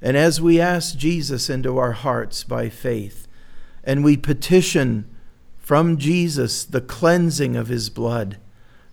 And 0.01 0.15
as 0.15 0.39
we 0.39 0.61
ask 0.61 0.95
Jesus 0.97 1.49
into 1.49 1.77
our 1.77 1.93
hearts 1.93 2.43
by 2.43 2.69
faith, 2.69 3.27
and 3.83 4.03
we 4.03 4.15
petition 4.17 5.09
from 5.57 5.97
Jesus 5.97 6.63
the 6.63 6.81
cleansing 6.81 7.55
of 7.55 7.67
his 7.67 7.89
blood, 7.89 8.37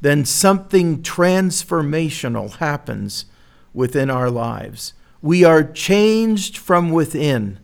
then 0.01 0.25
something 0.25 1.03
transformational 1.03 2.57
happens 2.57 3.27
within 3.75 4.11
our 4.11 4.31
lives. 4.31 4.95
We 5.21 5.45
are 5.45 5.65
changed 5.65 6.57
from 6.57 6.91
within 6.91 7.59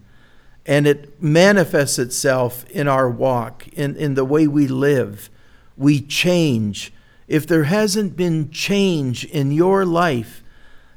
and 0.64 0.87
it 0.87 1.21
manifests 1.23 1.99
itself 1.99 2.64
in 2.71 2.87
our 2.87 3.11
walk, 3.11 3.66
in, 3.69 3.97
in 3.97 4.14
the 4.14 4.25
way 4.25 4.47
we 4.47 4.69
live. 4.69 5.28
We 5.76 6.00
change. 6.00 6.92
If 7.26 7.47
there 7.47 7.64
hasn't 7.64 8.16
been 8.16 8.50
change 8.50 9.25
in 9.25 9.52
your 9.52 9.85
life, 9.85 10.42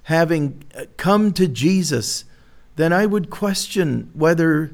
having 0.03 0.63
uh, 0.77 0.85
come 0.97 1.33
to 1.33 1.47
Jesus, 1.47 2.25
then 2.75 2.93
I 2.93 3.05
would 3.05 3.29
question 3.29 4.11
whether 4.13 4.71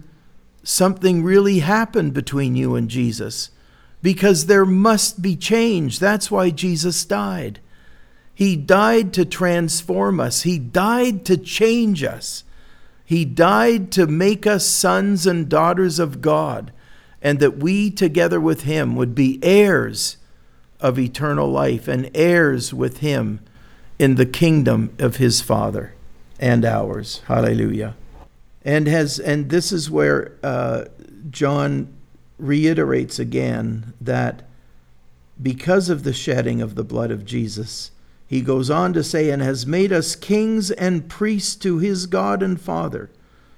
something 0.63 1.23
really 1.23 1.59
happened 1.59 2.13
between 2.13 2.55
you 2.55 2.75
and 2.75 2.89
Jesus. 2.89 3.51
Because 4.01 4.47
there 4.47 4.65
must 4.65 5.21
be 5.21 5.35
change. 5.35 5.99
That's 5.99 6.31
why 6.31 6.49
Jesus 6.49 7.05
died. 7.05 7.59
He 8.33 8.55
died 8.55 9.13
to 9.13 9.25
transform 9.25 10.19
us, 10.19 10.41
He 10.41 10.57
died 10.57 11.25
to 11.25 11.37
change 11.37 12.03
us. 12.03 12.43
He 13.11 13.25
died 13.25 13.91
to 13.91 14.07
make 14.07 14.47
us 14.47 14.65
sons 14.65 15.27
and 15.27 15.49
daughters 15.49 15.99
of 15.99 16.21
God, 16.21 16.71
and 17.21 17.41
that 17.41 17.57
we, 17.57 17.91
together 17.91 18.39
with 18.39 18.61
Him, 18.61 18.95
would 18.95 19.13
be 19.13 19.37
heirs 19.43 20.15
of 20.79 20.97
eternal 20.97 21.51
life 21.51 21.89
and 21.89 22.09
heirs 22.15 22.73
with 22.73 22.99
Him 22.99 23.41
in 23.99 24.15
the 24.15 24.25
kingdom 24.25 24.95
of 24.97 25.17
His 25.17 25.41
Father 25.41 25.93
and 26.39 26.63
ours. 26.63 27.21
Hallelujah. 27.25 27.97
And 28.63 28.87
has 28.87 29.19
and 29.19 29.49
this 29.49 29.73
is 29.73 29.91
where 29.91 30.37
uh, 30.41 30.85
John 31.29 31.91
reiterates 32.37 33.19
again 33.19 33.93
that 33.99 34.47
because 35.43 35.89
of 35.89 36.03
the 36.03 36.13
shedding 36.13 36.61
of 36.61 36.75
the 36.75 36.85
blood 36.85 37.11
of 37.11 37.25
Jesus, 37.25 37.91
he 38.31 38.39
goes 38.39 38.69
on 38.69 38.93
to 38.93 39.03
say, 39.03 39.29
and 39.29 39.41
has 39.41 39.67
made 39.67 39.91
us 39.91 40.15
kings 40.15 40.71
and 40.71 41.09
priests 41.09 41.53
to 41.55 41.79
his 41.79 42.05
God 42.05 42.41
and 42.41 42.61
Father. 42.61 43.09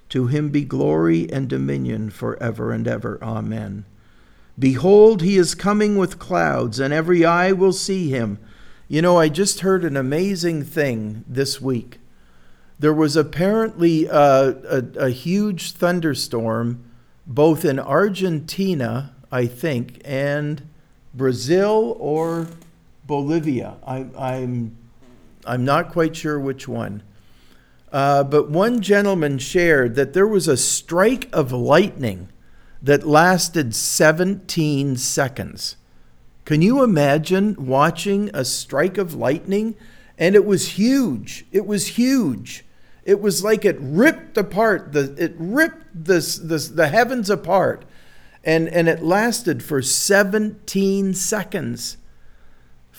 To 0.09 0.25
him 0.25 0.49
be 0.49 0.63
glory 0.63 1.31
and 1.31 1.47
dominion 1.47 2.09
forever 2.09 2.71
and 2.71 2.87
ever. 2.87 3.19
Amen. 3.21 3.85
Behold, 4.57 5.21
he 5.21 5.37
is 5.37 5.53
coming 5.53 5.95
with 5.95 6.17
clouds, 6.17 6.79
and 6.79 6.91
every 6.91 7.23
eye 7.23 7.51
will 7.51 7.71
see 7.71 8.09
him. 8.09 8.39
You 8.87 9.03
know, 9.03 9.19
I 9.19 9.29
just 9.29 9.59
heard 9.59 9.85
an 9.85 9.95
amazing 9.95 10.63
thing 10.63 11.23
this 11.27 11.61
week. 11.61 11.99
There 12.79 12.95
was 12.95 13.15
apparently 13.15 14.07
a, 14.07 14.55
a, 14.67 14.83
a 14.97 15.09
huge 15.11 15.73
thunderstorm 15.73 16.83
both 17.27 17.63
in 17.63 17.79
Argentina, 17.79 19.13
I 19.31 19.45
think, 19.45 20.01
and 20.03 20.67
Brazil 21.13 21.95
or 21.99 22.47
Bolivia. 23.05 23.75
I, 23.85 24.07
I'm, 24.17 24.77
I'm 25.45 25.65
not 25.65 25.91
quite 25.91 26.15
sure 26.15 26.39
which 26.39 26.67
one. 26.67 27.03
Uh, 27.91 28.23
but 28.23 28.49
one 28.49 28.81
gentleman 28.81 29.37
shared 29.37 29.95
that 29.95 30.13
there 30.13 30.27
was 30.27 30.47
a 30.47 30.57
strike 30.57 31.29
of 31.31 31.51
lightning 31.51 32.29
that 32.81 33.05
lasted 33.05 33.75
17 33.75 34.97
seconds. 34.97 35.77
Can 36.43 36.61
you 36.61 36.83
imagine 36.83 37.55
watching 37.57 38.29
a 38.33 38.43
strike 38.43 38.97
of 38.97 39.13
lightning? 39.13 39.75
And 40.17 40.35
it 40.35 40.45
was 40.45 40.69
huge. 40.69 41.45
It 41.51 41.65
was 41.65 41.87
huge. 41.87 42.65
It 43.05 43.21
was 43.21 43.43
like 43.43 43.63
it 43.63 43.77
ripped 43.79 44.37
apart 44.37 44.93
the 44.93 45.13
it 45.17 45.33
ripped 45.37 45.85
this, 45.93 46.37
this 46.37 46.69
the 46.69 46.87
heavens 46.87 47.29
apart. 47.29 47.85
And 48.43 48.67
and 48.69 48.89
it 48.89 49.01
lasted 49.01 49.63
for 49.63 49.81
17 49.81 51.13
seconds. 51.13 51.97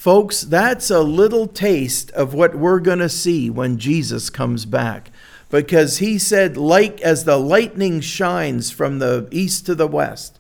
Folks, 0.05 0.43
that's 0.43 0.91
a 0.91 1.01
little 1.01 1.47
taste 1.47 2.11
of 2.11 2.35
what 2.35 2.55
we're 2.55 2.79
going 2.79 2.99
to 2.99 3.09
see 3.09 3.49
when 3.49 3.79
Jesus 3.79 4.29
comes 4.29 4.67
back. 4.67 5.11
Because 5.49 5.97
he 5.97 6.19
said, 6.19 6.59
like 6.59 7.01
as 7.01 7.25
the 7.25 7.39
lightning 7.39 8.03
shines 8.03 8.71
from 8.71 8.99
the 8.99 9.27
east 9.31 9.65
to 9.65 9.75
the 9.75 9.87
west 9.87 10.39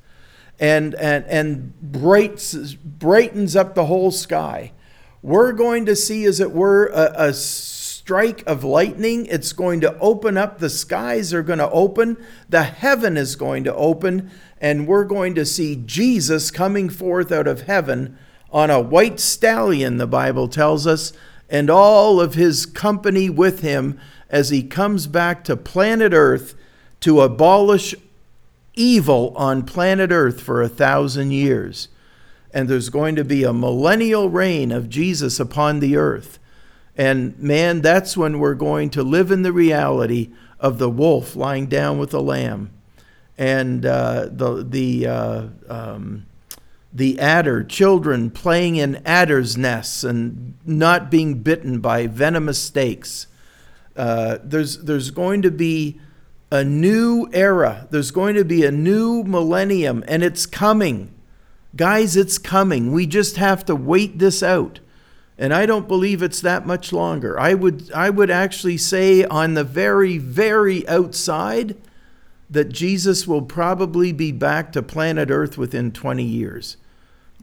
and, 0.61 0.95
and, 0.97 1.25
and 1.25 1.81
brights, 1.81 2.75
brightens 2.75 3.57
up 3.57 3.75
the 3.75 3.87
whole 3.87 4.11
sky, 4.11 4.73
we're 5.23 5.53
going 5.53 5.87
to 5.87 5.97
see, 5.97 6.27
as 6.27 6.41
it 6.41 6.53
were, 6.53 6.89
a, 6.89 7.29
a 7.29 7.33
strike 7.33 8.47
of 8.47 8.65
lightning. 8.65 9.25
It's 9.25 9.55
going 9.55 9.81
to 9.81 9.99
open 9.99 10.37
up, 10.37 10.59
the 10.59 10.69
skies 10.69 11.33
are 11.33 11.43
going 11.43 11.59
to 11.59 11.71
open, 11.71 12.23
the 12.51 12.65
heaven 12.65 13.17
is 13.17 13.35
going 13.35 13.65
to 13.65 13.75
open, 13.75 14.31
and 14.61 14.87
we're 14.87 15.07
going 15.07 15.35
to 15.37 15.47
see 15.47 15.83
Jesus 15.87 16.51
coming 16.51 16.91
forth 16.91 17.33
out 17.33 17.47
of 17.47 17.63
heaven 17.63 18.19
on 18.55 18.71
a 18.71 18.81
white 18.81 19.19
stallion, 19.19 19.97
the 19.97 20.07
Bible 20.07 20.47
tells 20.47 20.87
us, 20.87 21.13
and 21.51 21.69
all 21.69 22.21
of 22.21 22.35
his 22.35 22.67
company 22.67 23.29
with 23.29 23.61
him 23.61 23.99
as 24.31 24.51
he 24.51 24.63
comes 24.63 25.09
back 25.09 25.43
to 25.45 25.57
planet 25.57 26.13
Earth 26.15 26.55
to 27.01 27.21
abolish 27.21 27.97
evil 28.75 29.35
on 29.37 29.65
planet 29.65 30.13
Earth 30.13 30.41
for 30.41 30.63
a 30.63 30.69
thousand 30.69 31.33
years. 31.33 31.89
And 32.53 32.69
there's 32.69 32.91
going 32.91 33.17
to 33.17 33.25
be 33.25 33.43
a 33.43 33.53
millennial 33.53 34.31
reign 34.31 34.71
of 34.71 34.89
Jesus 34.89 35.41
upon 35.41 35.81
the 35.81 35.97
earth. 35.97 36.39
And 36.97 37.37
man, 37.41 37.81
that's 37.81 38.17
when 38.17 38.39
we're 38.39 38.55
going 38.55 38.91
to 38.91 39.03
live 39.03 39.33
in 39.33 39.43
the 39.43 39.53
reality 39.53 40.31
of 40.61 40.79
the 40.79 40.89
wolf 40.89 41.35
lying 41.35 41.67
down 41.67 41.99
with 41.99 42.11
the 42.11 42.23
lamb 42.23 42.71
and 43.37 43.85
uh, 43.85 44.29
the, 44.31 44.63
the 44.63 45.07
uh, 45.09 45.47
um, 45.69 46.27
the 46.95 47.19
adder, 47.19 47.65
children 47.65 48.31
playing 48.31 48.77
in 48.77 49.03
adder's 49.05 49.57
nests 49.57 50.05
and 50.05 50.55
not 50.65 51.11
being 51.11 51.43
bitten 51.43 51.81
by 51.81 52.07
venomous 52.07 52.63
snakes. 52.63 53.27
Uh, 53.97 54.39
there's, 54.45 54.85
there's 54.85 55.11
going 55.11 55.43
to 55.43 55.51
be 55.51 56.01
a 56.53 56.63
new 56.63 57.29
era. 57.33 57.89
There's 57.91 58.13
going 58.13 58.37
to 58.37 58.45
be 58.45 58.65
a 58.65 58.71
new 58.71 59.25
millennium, 59.25 60.05
and 60.07 60.23
it's 60.23 60.47
coming. 60.47 61.13
Guys, 61.75 62.17
it's 62.17 62.39
coming. 62.39 62.93
We 62.93 63.07
just 63.07 63.37
have 63.37 63.65
to 63.65 63.75
wait 63.75 64.21
this 64.21 64.41
out. 64.41 64.79
And 65.37 65.53
I 65.53 65.67
don't 65.67 65.89
believe 65.89 66.23
it's 66.23 66.41
that 66.43 66.65
much 66.65 66.93
longer. 66.93 67.39
I 67.41 67.55
would, 67.55 67.91
I 67.93 68.09
would 68.09 68.31
actually 68.31 68.77
say, 68.77 69.25
on 69.25 69.55
the 69.55 69.65
very, 69.65 70.17
very 70.19 70.87
outside, 70.87 71.77
that 72.49 72.69
Jesus 72.69 73.27
will 73.27 73.43
probably 73.43 74.13
be 74.13 74.31
back 74.31 74.71
to 74.73 74.83
planet 74.83 75.31
Earth 75.31 75.59
within 75.59 75.91
20 75.91 76.23
years. 76.23 76.77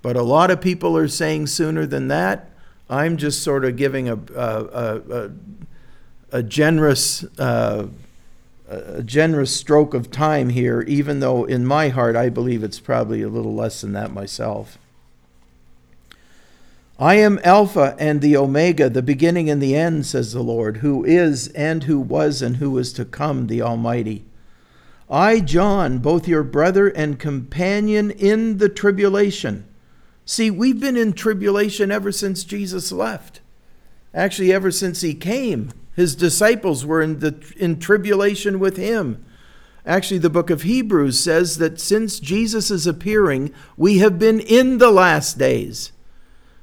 But 0.01 0.15
a 0.15 0.23
lot 0.23 0.49
of 0.49 0.61
people 0.61 0.97
are 0.97 1.07
saying 1.07 1.47
sooner 1.47 1.85
than 1.85 2.07
that. 2.07 2.49
I'm 2.89 3.17
just 3.17 3.41
sort 3.43 3.63
of 3.63 3.77
giving 3.77 4.09
a, 4.09 4.15
a, 4.35 5.01
a, 5.15 5.31
a 6.31 6.43
generous, 6.43 7.23
uh, 7.39 7.87
a 8.67 9.03
generous 9.03 9.55
stroke 9.55 9.93
of 9.93 10.11
time 10.11 10.49
here, 10.49 10.81
even 10.81 11.19
though 11.19 11.45
in 11.45 11.65
my 11.65 11.89
heart 11.89 12.15
I 12.15 12.29
believe 12.29 12.63
it's 12.63 12.79
probably 12.79 13.21
a 13.21 13.29
little 13.29 13.53
less 13.53 13.81
than 13.81 13.93
that 13.93 14.11
myself. 14.11 14.77
I 16.99 17.15
am 17.15 17.39
Alpha 17.43 17.95
and 17.97 18.21
the 18.21 18.37
Omega, 18.37 18.89
the 18.89 19.01
beginning 19.01 19.49
and 19.49 19.61
the 19.61 19.75
end, 19.75 20.05
says 20.05 20.33
the 20.33 20.43
Lord, 20.43 20.77
who 20.77 21.03
is 21.03 21.47
and 21.49 21.85
who 21.85 21.99
was 21.99 22.41
and 22.41 22.57
who 22.57 22.77
is 22.77 22.93
to 22.93 23.05
come, 23.05 23.47
the 23.47 23.61
Almighty. 23.61 24.25
I, 25.09 25.39
John, 25.39 25.97
both 25.97 26.27
your 26.27 26.43
brother 26.43 26.89
and 26.89 27.19
companion 27.19 28.11
in 28.11 28.59
the 28.59 28.69
tribulation 28.69 29.65
See, 30.25 30.51
we've 30.51 30.79
been 30.79 30.97
in 30.97 31.13
tribulation 31.13 31.91
ever 31.91 32.11
since 32.11 32.43
Jesus 32.43 32.91
left. 32.91 33.41
Actually, 34.13 34.51
ever 34.53 34.71
since 34.71 35.01
he 35.01 35.13
came, 35.13 35.71
his 35.95 36.15
disciples 36.15 36.85
were 36.85 37.01
in, 37.01 37.19
the, 37.19 37.35
in 37.57 37.79
tribulation 37.79 38.59
with 38.59 38.77
him. 38.77 39.23
Actually, 39.85 40.19
the 40.19 40.29
book 40.29 40.49
of 40.49 40.61
Hebrews 40.61 41.19
says 41.19 41.57
that 41.57 41.79
since 41.79 42.19
Jesus 42.19 42.69
is 42.69 42.85
appearing, 42.85 43.51
we 43.77 43.97
have 43.97 44.19
been 44.19 44.39
in 44.39 44.77
the 44.77 44.91
last 44.91 45.37
days. 45.37 45.91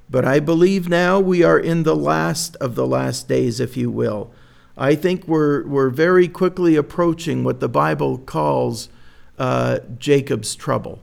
But 0.09 0.25
I 0.25 0.41
believe 0.41 0.89
now 0.89 1.19
we 1.19 1.43
are 1.43 1.59
in 1.59 1.83
the 1.83 1.97
last 1.97 2.57
of 2.57 2.75
the 2.75 2.87
last 2.87 3.29
days, 3.29 3.61
if 3.61 3.77
you 3.77 3.91
will. 3.91 4.33
I 4.77 4.95
think 4.95 5.27
we're, 5.27 5.67
we're 5.67 5.91
very 5.91 6.29
quickly 6.29 6.77
approaching 6.77 7.43
what 7.43 7.61
the 7.61 7.69
Bible 7.69 8.19
calls 8.19 8.89
uh, 9.39 9.81
Jacob's 9.99 10.55
trouble. 10.55 11.01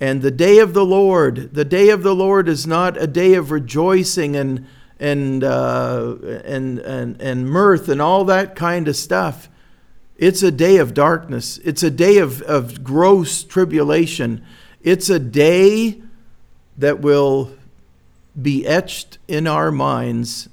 And 0.00 0.22
the 0.22 0.30
day 0.30 0.58
of 0.58 0.72
the 0.72 0.84
Lord, 0.84 1.52
the 1.54 1.64
day 1.64 1.90
of 1.90 2.02
the 2.02 2.14
Lord 2.14 2.48
is 2.48 2.66
not 2.66 2.96
a 2.96 3.06
day 3.06 3.34
of 3.34 3.50
rejoicing 3.50 4.34
and 4.34 4.66
and 4.98 5.44
uh, 5.44 6.16
and 6.44 6.78
and 6.78 7.20
and 7.20 7.48
mirth 7.48 7.88
and 7.88 8.00
all 8.00 8.24
that 8.24 8.56
kind 8.56 8.88
of 8.88 8.96
stuff. 8.96 9.50
It's 10.16 10.42
a 10.42 10.50
day 10.50 10.76
of 10.76 10.92
darkness. 10.92 11.58
It's 11.64 11.82
a 11.82 11.90
day 11.90 12.18
of, 12.18 12.42
of 12.42 12.84
gross 12.84 13.42
tribulation. 13.42 14.44
It's 14.82 15.08
a 15.08 15.18
day 15.18 16.02
that 16.76 17.00
will 17.00 17.52
be 18.40 18.66
etched 18.66 19.16
in 19.28 19.46
our 19.46 19.70
minds. 19.70 20.50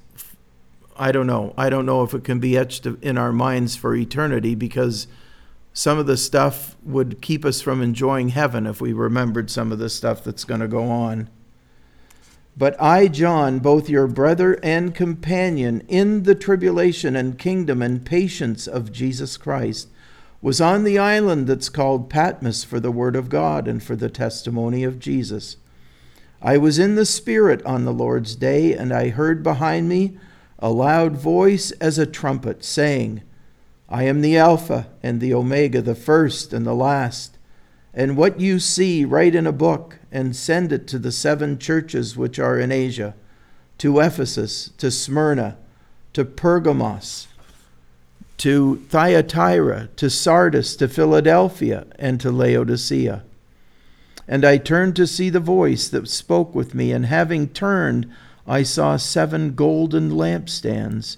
I 0.96 1.12
don't 1.12 1.28
know. 1.28 1.54
I 1.58 1.70
don't 1.70 1.86
know 1.86 2.04
if 2.04 2.14
it 2.14 2.24
can 2.24 2.40
be 2.40 2.58
etched 2.58 2.86
in 2.86 3.18
our 3.18 3.34
minds 3.34 3.76
for 3.76 3.94
eternity 3.94 4.56
because 4.56 5.08
some 5.78 6.00
of 6.00 6.08
the 6.08 6.18
stuff 6.18 6.76
would 6.82 7.22
keep 7.22 7.46
us 7.46 7.62
from 7.62 7.84
enjoying 7.84 8.30
heaven 8.30 8.66
if 8.66 8.82
we 8.82 8.92
remembered 8.92 9.48
some 9.48 9.72
of 9.72 9.78
the 9.78 9.92
stuff 9.92 10.24
that's 10.24 10.44
going 10.44 10.60
to 10.60 10.68
go 10.68 10.90
on. 10.90 11.30
But 12.58 12.76
I, 12.82 13.08
John, 13.08 13.60
both 13.60 13.88
your 13.88 14.08
brother 14.08 14.60
and 14.64 14.96
companion 14.96 15.84
in 15.88 16.24
the 16.24 16.34
tribulation 16.34 17.16
and 17.16 17.38
kingdom 17.38 17.84
and 17.84 18.04
patience 18.04 18.66
of 18.66 18.92
Jesus 18.92 19.38
Christ, 19.38 19.90
was 20.42 20.60
on 20.60 20.84
the 20.84 20.98
island 20.98 21.46
that's 21.46 21.70
called 21.70 22.10
Patmos 22.10 22.64
for 22.64 22.80
the 22.80 22.90
word 22.90 23.16
of 23.16 23.30
God 23.30 23.68
and 23.68 23.84
for 23.84 23.96
the 23.96 24.10
testimony 24.10 24.84
of 24.84 24.98
Jesus. 24.98 25.58
I 26.42 26.58
was 26.58 26.80
in 26.80 26.96
the 26.96 27.06
Spirit 27.06 27.64
on 27.68 27.86
the 27.86 27.94
Lord's 27.94 28.36
day, 28.36 28.74
and 28.74 28.92
I 28.92 29.10
heard 29.10 29.44
behind 29.44 29.88
me 29.88 30.18
a 30.58 30.72
loud 30.72 31.16
voice 31.18 31.70
as 31.74 32.00
a 32.00 32.08
trumpet, 32.08 32.64
saying, 32.66 33.22
I 33.90 34.04
am 34.04 34.22
the 34.22 34.38
Alpha 34.38 34.88
and 35.02 35.22
the 35.22 35.34
Omega, 35.34 35.82
the 35.82 35.96
first 35.96 36.54
and 36.54 36.66
the 36.66 36.74
last. 36.74 37.38
And 37.94 38.18
what 38.18 38.40
you 38.40 38.60
see, 38.60 39.06
write 39.06 39.34
in 39.34 39.48
a 39.48 39.52
book 39.52 40.00
and 40.12 40.36
send 40.36 40.72
it 40.72 40.88
to 40.88 41.00
the 41.00 41.12
seven 41.12 41.58
churches 41.58 42.18
which 42.18 42.38
are 42.38 42.60
in 42.60 42.72
Asia 42.72 43.16
to 43.78 44.00
Ephesus, 44.00 44.72
to 44.78 44.90
Smyrna, 44.90 45.58
to 46.14 46.26
Pergamos, 46.26 47.28
to 48.38 48.84
Thyatira, 48.90 49.90
to 49.96 50.10
Sardis, 50.10 50.76
to 50.78 50.88
Philadelphia, 50.88 51.86
and 51.98 52.20
to 52.20 52.32
Laodicea. 52.32 53.24
And 54.28 54.44
I 54.44 54.58
turned 54.58 54.96
to 54.98 55.08
see 55.08 55.30
the 55.30 55.40
voice 55.40 55.88
that 55.90 56.08
spoke 56.10 56.54
with 56.54 56.76
me, 56.76 56.92
and 56.92 57.06
having 57.06 57.48
turned, 57.48 58.12
I 58.46 58.64
saw 58.64 58.98
seven 58.98 59.54
golden 59.56 60.12
lampstands. 60.12 61.18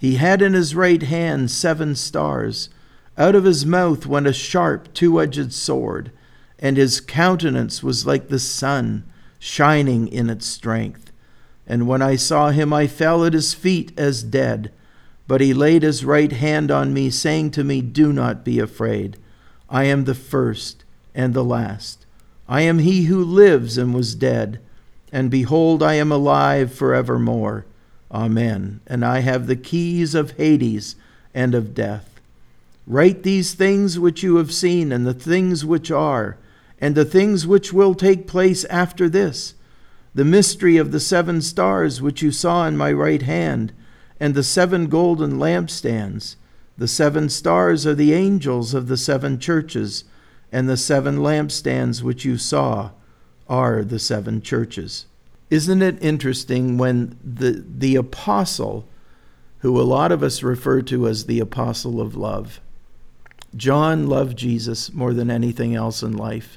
He 0.00 0.14
had 0.14 0.40
in 0.40 0.54
his 0.54 0.74
right 0.74 1.02
hand 1.02 1.50
seven 1.50 1.94
stars. 1.94 2.70
Out 3.18 3.34
of 3.34 3.44
his 3.44 3.66
mouth 3.66 4.06
went 4.06 4.26
a 4.26 4.32
sharp, 4.32 4.94
two 4.94 5.20
edged 5.20 5.52
sword, 5.52 6.10
and 6.58 6.78
his 6.78 7.02
countenance 7.02 7.82
was 7.82 8.06
like 8.06 8.28
the 8.28 8.38
sun, 8.38 9.04
shining 9.38 10.08
in 10.08 10.30
its 10.30 10.46
strength. 10.46 11.12
And 11.66 11.86
when 11.86 12.00
I 12.00 12.16
saw 12.16 12.48
him, 12.48 12.72
I 12.72 12.86
fell 12.86 13.26
at 13.26 13.34
his 13.34 13.52
feet 13.52 13.92
as 13.98 14.22
dead. 14.22 14.72
But 15.28 15.42
he 15.42 15.52
laid 15.52 15.82
his 15.82 16.02
right 16.02 16.32
hand 16.32 16.70
on 16.70 16.94
me, 16.94 17.10
saying 17.10 17.50
to 17.50 17.62
me, 17.62 17.82
Do 17.82 18.10
not 18.10 18.42
be 18.42 18.58
afraid. 18.58 19.18
I 19.68 19.84
am 19.84 20.04
the 20.04 20.14
first 20.14 20.82
and 21.14 21.34
the 21.34 21.44
last. 21.44 22.06
I 22.48 22.62
am 22.62 22.78
he 22.78 23.04
who 23.04 23.22
lives 23.22 23.76
and 23.76 23.92
was 23.92 24.14
dead. 24.14 24.60
And 25.12 25.30
behold, 25.30 25.82
I 25.82 25.94
am 25.94 26.10
alive 26.10 26.72
forevermore. 26.72 27.66
Amen. 28.12 28.80
And 28.86 29.04
I 29.04 29.20
have 29.20 29.46
the 29.46 29.56
keys 29.56 30.14
of 30.14 30.32
Hades 30.32 30.96
and 31.34 31.54
of 31.54 31.74
death. 31.74 32.20
Write 32.86 33.22
these 33.22 33.54
things 33.54 33.98
which 33.98 34.22
you 34.22 34.36
have 34.36 34.52
seen, 34.52 34.90
and 34.90 35.06
the 35.06 35.14
things 35.14 35.64
which 35.64 35.90
are, 35.90 36.36
and 36.80 36.94
the 36.94 37.04
things 37.04 37.46
which 37.46 37.72
will 37.72 37.94
take 37.94 38.26
place 38.26 38.64
after 38.64 39.08
this 39.08 39.54
the 40.12 40.24
mystery 40.24 40.76
of 40.76 40.90
the 40.90 41.00
seven 41.00 41.40
stars 41.40 42.02
which 42.02 42.20
you 42.20 42.32
saw 42.32 42.66
in 42.66 42.76
my 42.76 42.92
right 42.92 43.22
hand, 43.22 43.72
and 44.18 44.34
the 44.34 44.42
seven 44.42 44.88
golden 44.88 45.38
lampstands. 45.38 46.34
The 46.76 46.88
seven 46.88 47.28
stars 47.28 47.86
are 47.86 47.94
the 47.94 48.12
angels 48.12 48.74
of 48.74 48.88
the 48.88 48.96
seven 48.96 49.38
churches, 49.38 50.04
and 50.50 50.68
the 50.68 50.76
seven 50.76 51.18
lampstands 51.18 52.02
which 52.02 52.24
you 52.24 52.38
saw 52.38 52.90
are 53.48 53.84
the 53.84 53.98
seven 53.98 54.42
churches. 54.42 55.06
Isn't 55.50 55.82
it 55.82 56.02
interesting 56.02 56.78
when 56.78 57.18
the, 57.24 57.64
the 57.66 57.96
apostle, 57.96 58.86
who 59.58 59.80
a 59.80 59.82
lot 59.82 60.12
of 60.12 60.22
us 60.22 60.42
refer 60.42 60.80
to 60.82 61.08
as 61.08 61.26
the 61.26 61.40
apostle 61.40 62.00
of 62.00 62.14
love, 62.14 62.60
John 63.56 64.06
loved 64.06 64.38
Jesus 64.38 64.92
more 64.92 65.12
than 65.12 65.28
anything 65.28 65.74
else 65.74 66.02
in 66.02 66.16
life. 66.16 66.56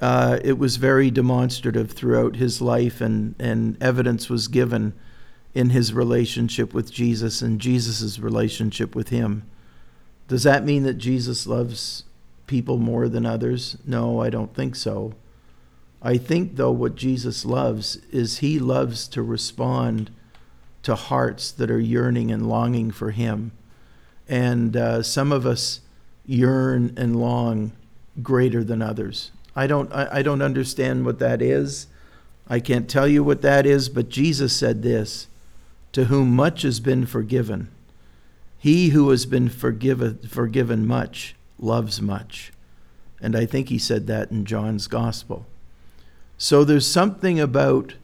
Uh, 0.00 0.38
it 0.44 0.56
was 0.58 0.76
very 0.76 1.10
demonstrative 1.10 1.90
throughout 1.90 2.36
his 2.36 2.62
life, 2.62 3.00
and, 3.00 3.34
and 3.40 3.76
evidence 3.82 4.30
was 4.30 4.46
given 4.46 4.92
in 5.54 5.70
his 5.70 5.92
relationship 5.92 6.72
with 6.72 6.92
Jesus 6.92 7.42
and 7.42 7.60
Jesus' 7.60 8.20
relationship 8.20 8.94
with 8.94 9.08
him. 9.08 9.42
Does 10.28 10.44
that 10.44 10.64
mean 10.64 10.84
that 10.84 10.98
Jesus 10.98 11.48
loves 11.48 12.04
people 12.46 12.76
more 12.76 13.08
than 13.08 13.26
others? 13.26 13.76
No, 13.84 14.22
I 14.22 14.30
don't 14.30 14.54
think 14.54 14.76
so. 14.76 15.14
I 16.00 16.16
think, 16.16 16.56
though, 16.56 16.70
what 16.70 16.94
Jesus 16.94 17.44
loves 17.44 17.96
is 18.12 18.38
he 18.38 18.58
loves 18.58 19.08
to 19.08 19.22
respond 19.22 20.10
to 20.84 20.94
hearts 20.94 21.50
that 21.50 21.70
are 21.70 21.80
yearning 21.80 22.30
and 22.30 22.48
longing 22.48 22.90
for 22.90 23.10
him. 23.10 23.52
And 24.28 24.76
uh, 24.76 25.02
some 25.02 25.32
of 25.32 25.44
us 25.44 25.80
yearn 26.24 26.94
and 26.96 27.16
long 27.16 27.72
greater 28.22 28.62
than 28.62 28.82
others. 28.82 29.32
I 29.56 29.66
don't, 29.66 29.92
I, 29.92 30.08
I 30.18 30.22
don't 30.22 30.42
understand 30.42 31.04
what 31.04 31.18
that 31.18 31.42
is. 31.42 31.88
I 32.48 32.60
can't 32.60 32.88
tell 32.88 33.08
you 33.08 33.24
what 33.24 33.42
that 33.42 33.66
is, 33.66 33.88
but 33.88 34.08
Jesus 34.08 34.56
said 34.56 34.82
this 34.82 35.26
To 35.92 36.04
whom 36.04 36.34
much 36.36 36.62
has 36.62 36.80
been 36.80 37.06
forgiven, 37.06 37.68
he 38.58 38.90
who 38.90 39.10
has 39.10 39.26
been 39.26 39.48
forgiven, 39.48 40.18
forgiven 40.28 40.86
much 40.86 41.34
loves 41.58 42.00
much. 42.00 42.52
And 43.20 43.34
I 43.34 43.46
think 43.46 43.68
he 43.68 43.78
said 43.78 44.06
that 44.06 44.30
in 44.30 44.44
John's 44.44 44.86
gospel. 44.86 45.46
So 46.38 46.62
there's 46.62 46.86
something 46.86 47.40
about, 47.40 47.94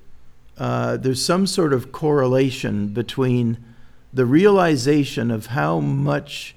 uh, 0.58 0.96
there's 0.96 1.24
some 1.24 1.46
sort 1.46 1.72
of 1.72 1.92
correlation 1.92 2.88
between 2.88 3.58
the 4.12 4.26
realization 4.26 5.30
of 5.30 5.46
how 5.46 5.78
much 5.78 6.56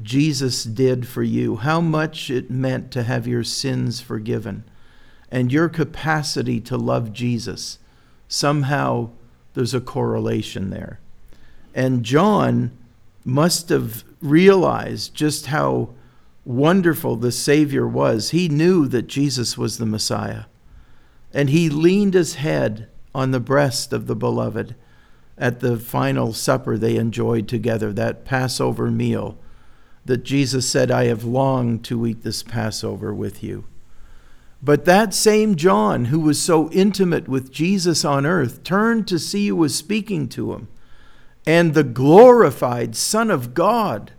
Jesus 0.00 0.62
did 0.62 1.08
for 1.08 1.24
you, 1.24 1.56
how 1.56 1.80
much 1.80 2.30
it 2.30 2.50
meant 2.50 2.92
to 2.92 3.02
have 3.02 3.26
your 3.26 3.42
sins 3.42 4.00
forgiven, 4.00 4.62
and 5.30 5.52
your 5.52 5.68
capacity 5.68 6.60
to 6.60 6.76
love 6.76 7.12
Jesus. 7.12 7.78
Somehow 8.28 9.10
there's 9.54 9.74
a 9.74 9.80
correlation 9.80 10.70
there. 10.70 11.00
And 11.74 12.04
John 12.04 12.70
must 13.24 13.68
have 13.70 14.04
realized 14.20 15.14
just 15.14 15.46
how 15.46 15.90
wonderful 16.44 17.16
the 17.16 17.32
Savior 17.32 17.86
was. 17.86 18.30
He 18.30 18.48
knew 18.48 18.86
that 18.88 19.08
Jesus 19.08 19.58
was 19.58 19.78
the 19.78 19.86
Messiah. 19.86 20.44
And 21.32 21.50
he 21.50 21.68
leaned 21.68 22.14
his 22.14 22.36
head 22.36 22.88
on 23.14 23.30
the 23.30 23.40
breast 23.40 23.92
of 23.92 24.06
the 24.06 24.16
beloved 24.16 24.74
at 25.38 25.60
the 25.60 25.76
final 25.76 26.32
supper 26.32 26.78
they 26.78 26.96
enjoyed 26.96 27.48
together, 27.48 27.92
that 27.92 28.24
Passover 28.24 28.90
meal 28.90 29.38
that 30.06 30.22
Jesus 30.22 30.68
said, 30.70 30.90
I 30.90 31.04
have 31.06 31.24
longed 31.24 31.84
to 31.86 32.06
eat 32.06 32.22
this 32.22 32.42
Passover 32.42 33.12
with 33.12 33.42
you. 33.42 33.64
But 34.62 34.84
that 34.84 35.12
same 35.12 35.56
John, 35.56 36.06
who 36.06 36.20
was 36.20 36.40
so 36.40 36.70
intimate 36.70 37.28
with 37.28 37.52
Jesus 37.52 38.04
on 38.04 38.24
earth, 38.24 38.62
turned 38.62 39.06
to 39.08 39.18
see 39.18 39.48
who 39.48 39.56
was 39.56 39.74
speaking 39.74 40.28
to 40.30 40.52
him. 40.52 40.68
And 41.46 41.74
the 41.74 41.84
glorified 41.84 42.96
Son 42.96 43.30
of 43.30 43.52
God 43.52 44.12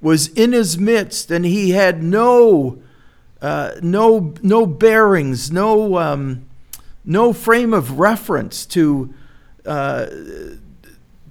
was 0.00 0.28
in 0.28 0.52
his 0.52 0.76
midst, 0.76 1.30
and 1.30 1.44
he 1.44 1.70
had 1.70 2.02
no 2.02 2.82
uh, 3.42 3.72
no, 3.82 4.32
no 4.40 4.64
bearings, 4.64 5.50
no, 5.50 5.98
um, 5.98 6.46
no 7.04 7.32
frame 7.32 7.74
of 7.74 7.98
reference 7.98 8.64
to, 8.66 9.12
uh, 9.66 10.06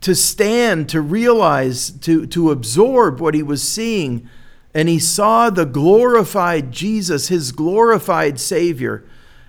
to 0.02 0.14
stand, 0.14 0.90
to 0.90 1.00
realize, 1.00 1.90
to, 1.90 2.28
to 2.28 2.52
absorb 2.52 3.22
what 3.22 3.34
he 3.34 3.42
was 3.42 3.66
seeing. 3.68 4.28
And 4.74 4.90
he 4.90 5.00
saw 5.00 5.50
the 5.50 5.66
glorified 5.66 6.74
Jesus, 6.74 7.30
his 7.30 7.54
glorified 7.54 8.42
Savior. 8.42 9.06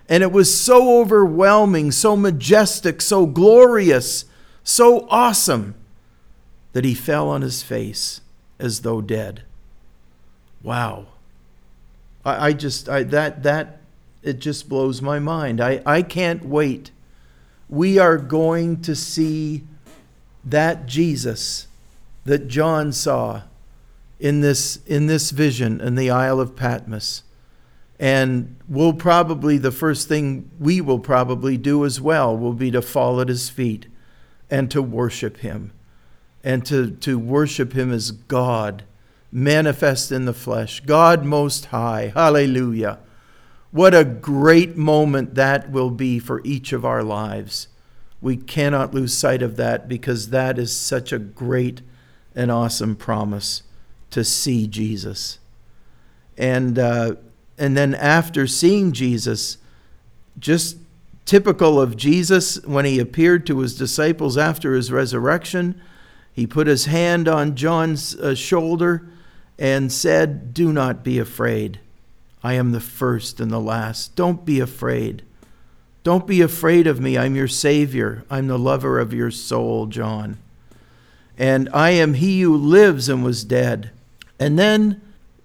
And 0.09 0.23
it 0.23 0.31
was 0.31 0.57
so 0.57 1.01
overwhelming, 1.01 1.91
so 1.91 2.17
majestic, 2.17 3.03
so 3.03 3.27
glorious, 3.27 4.25
so 4.63 5.09
awesome 5.11 5.75
that 6.75 6.85
he 6.85 6.95
fell 6.95 7.29
on 7.29 7.43
his 7.43 7.63
face 7.65 8.21
as 8.61 8.83
though 8.83 9.01
dead. 9.01 9.43
Wow. 10.63 11.07
I, 12.25 12.49
I 12.49 12.53
just 12.53 12.89
I, 12.89 13.03
that 13.05 13.43
that 13.43 13.81
it 14.23 14.39
just 14.39 14.69
blows 14.69 15.03
my 15.03 15.19
mind. 15.19 15.61
I, 15.61 15.83
I 15.85 16.03
can't 16.03 16.45
wait. 16.45 16.91
We 17.69 17.99
are 17.99 18.19
going 18.19 18.81
to 18.83 18.95
see 18.95 19.65
that 20.45 20.87
Jesus 20.87 21.67
that 22.25 22.49
John 22.49 22.93
saw 22.93 23.43
in 24.21 24.41
this 24.41 24.79
in 24.87 25.07
this 25.07 25.31
vision 25.31 25.81
in 25.81 25.97
the 25.97 26.11
Isle 26.11 26.41
of 26.41 26.55
Patmos. 26.55 27.25
And 27.99 28.57
we'll 28.69 28.95
probably 28.95 29.59
the 29.59 29.71
first 29.71 30.09
thing 30.09 30.51
we 30.59 30.81
will 30.81 30.99
probably 30.99 31.57
do 31.57 31.85
as 31.85 32.01
well 32.01 32.37
will 32.37 32.53
be 32.53 32.71
to 32.73 32.83
fall 32.83 33.21
at 33.21 33.29
his 33.29 33.49
feet 33.49 33.87
and 34.51 34.71
to 34.71 34.83
worship 34.83 35.39
him 35.39 35.73
and 36.43 36.67
to, 36.67 36.91
to 36.91 37.19
worship 37.19 37.75
him 37.75 37.93
as 37.93 38.11
God 38.11 38.83
manifest 39.33 40.13
in 40.13 40.27
the 40.27 40.35
flesh, 40.35 40.81
God 40.81 41.25
Most 41.25 41.67
High. 41.67 42.13
Hallelujah. 42.15 42.99
What 43.71 43.95
a 43.95 44.05
great 44.05 44.77
moment 44.77 45.35
that 45.35 45.71
will 45.71 45.91
be 45.91 46.19
for 46.19 46.43
each 46.45 46.75
of 46.75 46.85
our 46.85 47.03
lives. 47.03 47.69
We 48.21 48.37
cannot 48.37 48.93
lose 48.93 49.17
sight 49.17 49.41
of 49.41 49.57
that 49.57 49.89
because 49.89 50.29
that 50.29 50.59
is 50.59 50.77
such 50.77 51.13
a 51.13 51.19
great 51.19 51.81
and 52.35 52.53
awesome 52.53 52.95
promise 52.95 53.63
to 54.11 54.23
see 54.23 54.67
Jesus. 54.67 55.39
And, 56.37 56.79
uh, 56.79 57.17
and 57.57 57.75
then 57.75 57.95
after 57.95 58.47
seeing 58.47 58.93
Jesus, 58.93 59.57
just 60.39 60.77
typical 61.25 61.81
of 61.81 61.97
Jesus 61.97 62.63
when 62.65 62.85
he 62.85 62.99
appeared 62.99 63.47
to 63.47 63.61
his 63.61 63.77
disciples 63.77 64.37
after 64.37 64.75
his 64.75 64.93
resurrection, 64.93 65.81
he 66.33 66.47
put 66.47 66.67
his 66.67 66.87
hand 66.87 67.27
on 67.29 67.57
John's 67.57 68.15
uh, 68.17 68.35
shoulder 68.35 69.09
and 69.59 69.93
said, 69.93 70.55
Do 70.55 70.73
not 70.73 71.05
be 71.05 71.19
afraid. 71.19 71.81
I 72.43 72.55
am 72.55 72.73
the 72.73 72.81
first 72.81 73.41
and 73.41 73.51
the 73.51 73.61
last. 73.61 74.17
Don't 74.17 74.45
be 74.45 74.61
afraid. 74.61 75.23
Don't 76.03 76.27
be 76.27 76.41
afraid 76.41 76.87
of 76.87 77.01
me. 77.01 77.17
I'm 77.17 77.37
your 77.37 77.49
Savior. 77.49 78.25
I'm 78.29 78.49
the 78.49 78.59
lover 78.59 78.99
of 78.99 79.15
your 79.15 79.31
soul, 79.31 79.87
John. 79.87 80.39
And 81.39 81.69
I 81.73 81.91
am 81.91 82.15
he 82.15 82.41
who 82.41 82.57
lives 82.57 83.09
and 83.09 83.23
was 83.23 83.45
dead. 83.45 83.91
And 84.39 84.59
then 84.59 85.01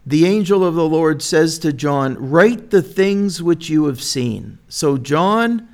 the 0.06 0.26
angel 0.26 0.63
of 0.63 0.74
the 0.74 0.88
Lord 0.88 1.22
says 1.22 1.60
to 1.60 1.72
John, 1.72 2.15
Write 2.17 2.72
the 2.72 2.82
things 2.82 3.43
which 3.43 3.70
you 3.70 3.86
have 3.86 4.02
seen. 4.02 4.58
So 4.67 4.98
John 4.98 5.67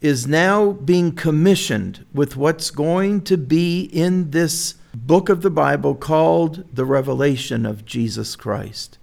is 0.00 0.26
now 0.26 0.72
being 0.72 1.12
commissioned 1.12 2.04
with 2.12 2.36
what's 2.36 2.70
going 2.70 3.22
to 3.22 3.36
be 3.36 3.82
in 3.84 4.30
this 4.30 4.74
book 4.94 5.28
of 5.28 5.42
the 5.42 5.50
Bible 5.50 5.94
called 5.94 6.64
the 6.74 6.84
Revelation 6.84 7.64
of 7.64 7.84
Jesus 7.84 8.36
Christ. 8.36 8.98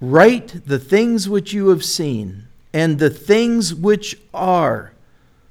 Write 0.00 0.66
the 0.66 0.78
things 0.78 1.28
which 1.28 1.52
you 1.52 1.68
have 1.68 1.84
seen 1.84 2.48
and 2.72 2.98
the 2.98 3.10
things 3.10 3.74
which 3.74 4.16
are. 4.32 4.92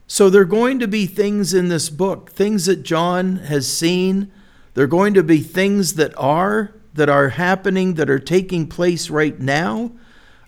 So 0.07 0.29
there 0.29 0.41
are 0.41 0.45
going 0.45 0.79
to 0.79 0.87
be 0.87 1.05
things 1.05 1.53
in 1.53 1.67
this 1.67 1.89
book, 1.89 2.31
things 2.31 2.65
that 2.65 2.83
John 2.83 3.35
has 3.37 3.71
seen. 3.71 4.31
There 4.73 4.85
are 4.85 4.87
going 4.87 5.13
to 5.13 5.23
be 5.23 5.39
things 5.39 5.95
that 5.95 6.17
are, 6.17 6.73
that 6.95 7.09
are 7.09 7.29
happening, 7.29 7.93
that 7.95 8.09
are 8.09 8.19
taking 8.19 8.67
place 8.67 9.09
right 9.09 9.39
now. 9.39 9.91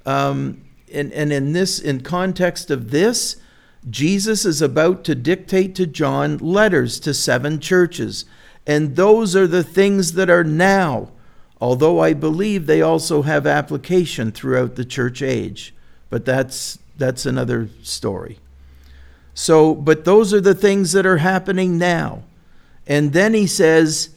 Um, 0.05 0.63
and, 0.91 1.13
and 1.13 1.31
in 1.31 1.53
this, 1.53 1.79
in 1.79 2.01
context 2.01 2.71
of 2.71 2.89
this, 2.89 3.35
Jesus 3.89 4.45
is 4.45 4.61
about 4.61 5.03
to 5.05 5.15
dictate 5.15 5.75
to 5.75 5.87
John 5.87 6.37
letters 6.37 6.99
to 7.01 7.13
seven 7.13 7.59
churches. 7.59 8.25
And 8.67 8.95
those 8.95 9.35
are 9.35 9.47
the 9.47 9.63
things 9.63 10.13
that 10.13 10.29
are 10.29 10.43
now, 10.43 11.09
although 11.59 11.99
I 11.99 12.13
believe 12.13 12.65
they 12.65 12.81
also 12.81 13.23
have 13.23 13.47
application 13.47 14.31
throughout 14.31 14.75
the 14.75 14.85
church 14.85 15.21
age. 15.21 15.73
But 16.09 16.25
that's, 16.25 16.77
that's 16.97 17.25
another 17.25 17.69
story. 17.81 18.37
So, 19.33 19.73
but 19.73 20.05
those 20.05 20.33
are 20.33 20.41
the 20.41 20.53
things 20.53 20.91
that 20.91 21.05
are 21.05 21.17
happening 21.17 21.77
now. 21.77 22.23
And 22.85 23.13
then 23.13 23.33
he 23.33 23.47
says, 23.47 24.09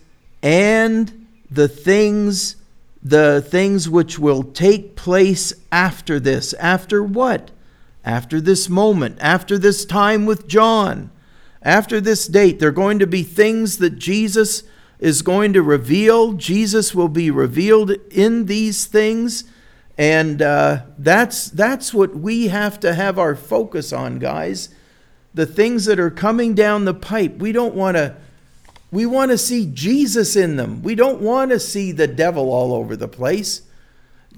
and 0.43 1.27
the 1.51 1.69
things, 1.69 2.57
the 3.03 3.41
things 3.41 3.89
which 3.89 4.19
will 4.19 4.43
take 4.43 4.97
place 4.97 5.55
after 5.73 6.21
this. 6.21 6.53
After 6.55 7.03
what? 7.03 7.51
After 8.05 8.41
this 8.41 8.69
moment, 8.69 9.17
after 9.21 9.59
this 9.59 9.85
time 9.85 10.27
with 10.27 10.47
John, 10.47 11.11
after 11.63 12.01
this 12.01 12.27
date, 12.27 12.59
there 12.59 12.69
are 12.69 12.73
going 12.73 12.99
to 12.99 13.07
be 13.07 13.23
things 13.23 13.79
that 13.79 13.99
Jesus 13.99 14.63
is 14.99 15.23
going 15.23 15.53
to 15.55 15.63
reveal. 15.63 16.35
Jesus 16.35 16.95
will 16.95 17.09
be 17.09 17.31
revealed 17.31 17.93
in 18.11 18.47
these 18.47 18.87
things. 18.87 19.45
And 19.97 20.43
uh, 20.43 20.83
that's, 20.99 21.49
that's 21.49 21.95
what 21.95 22.15
we 22.15 22.49
have 22.49 22.79
to 22.81 22.95
have 22.95 23.19
our 23.19 23.35
focus 23.35 23.93
on, 23.93 24.19
guys. 24.19 24.69
The 25.33 25.47
things 25.47 25.87
that 25.87 25.99
are 25.99 26.11
coming 26.11 26.55
down 26.55 26.85
the 26.85 26.95
pipe. 26.95 27.37
We 27.39 27.53
don't 27.53 27.75
want 27.75 27.97
to. 27.97 28.17
We 28.91 29.07
want 29.07 29.33
to 29.33 29.39
see 29.39 29.67
Jesus 29.67 30.37
in 30.37 30.55
them. 30.55 30.81
We 30.81 30.95
don't 30.95 31.21
want 31.21 31.51
to 31.51 31.59
see 31.59 31.91
the 31.91 32.07
devil 32.07 32.53
all 32.53 32.73
over 32.73 32.95
the 32.95 33.09
place. 33.09 33.63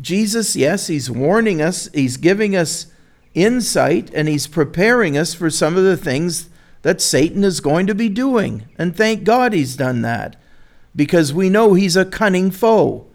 Jesus, 0.00 0.56
yes, 0.56 0.86
he's 0.86 1.10
warning 1.10 1.60
us, 1.60 1.90
he's 1.92 2.16
giving 2.16 2.56
us 2.56 2.86
insight 3.36 4.10
and 4.14 4.26
he's 4.26 4.48
preparing 4.48 5.16
us 5.16 5.34
for 5.34 5.50
some 5.50 5.76
of 5.76 5.84
the 5.84 5.96
things 5.96 6.48
that 6.82 7.00
Satan 7.00 7.44
is 7.44 7.60
going 7.60 7.86
to 7.86 7.94
be 7.94 8.08
doing. 8.08 8.66
And 8.78 8.96
thank 8.96 9.22
God 9.24 9.52
he's 9.52 9.76
done 9.76 10.02
that 10.02 10.36
because 10.96 11.32
we 11.32 11.50
know 11.50 11.74
he's 11.74 11.96
a 11.96 12.04
cunning 12.04 12.50
foe. 12.50 13.06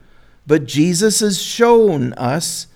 But 0.45 0.65
Jesus 0.65 1.19
has 1.19 1.41
shown 1.41 2.13
us 2.13 2.67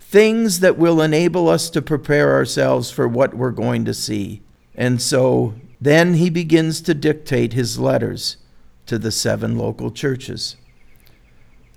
things 0.00 0.60
that 0.60 0.78
will 0.78 1.02
enable 1.02 1.48
us 1.48 1.68
to 1.70 1.82
prepare 1.82 2.32
ourselves 2.32 2.90
for 2.90 3.06
what 3.06 3.34
we're 3.34 3.50
going 3.50 3.84
to 3.84 3.94
see. 3.94 4.42
And 4.74 5.02
so 5.02 5.54
then 5.80 6.14
he 6.14 6.30
begins 6.30 6.80
to 6.82 6.94
dictate 6.94 7.52
his 7.52 7.78
letters 7.78 8.38
to 8.86 8.98
the 8.98 9.10
seven 9.10 9.58
local 9.58 9.90
churches. 9.90 10.56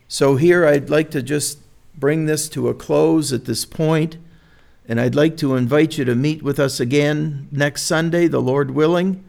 So 0.08 0.36
here 0.36 0.66
I'd 0.66 0.90
like 0.90 1.12
to 1.12 1.22
just 1.22 1.60
bring 1.98 2.26
this 2.26 2.48
to 2.50 2.70
a 2.70 2.74
close 2.74 3.34
at 3.34 3.46
this 3.46 3.66
point. 3.66 4.18
And 4.88 5.02
I'd 5.02 5.16
like 5.16 5.36
to 5.38 5.56
invite 5.56 5.98
you 5.98 6.06
to 6.06 6.16
meet 6.16 6.42
with 6.42 6.60
us 6.60 6.80
again 6.80 7.50
next 7.52 7.84
Sunday, 7.84 8.28
the 8.28 8.42
Lord 8.42 8.72
willing. 8.72 9.24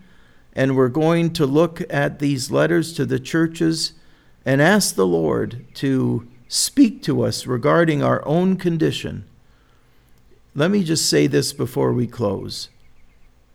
And 0.53 0.77
we're 0.77 0.89
going 0.89 1.33
to 1.35 1.47
look 1.47 1.83
at 1.91 2.19
these 2.19 2.51
letters 2.51 2.93
to 2.95 3.05
the 3.05 3.19
churches 3.19 3.93
and 4.45 4.63
ask 4.63 4.95
the 4.95 5.07
Lord 5.07 5.65
to 5.75 6.29
speak 6.49 7.03
to 7.03 7.23
us 7.23 7.47
regarding 7.47 8.03
our 8.03 8.27
own 8.27 8.57
condition. 8.57 9.25
Let 10.55 10.71
me 10.71 10.83
just 10.83 11.09
say 11.09 11.27
this 11.27 11.53
before 11.53 11.93
we 11.93 12.07
close. 12.07 12.69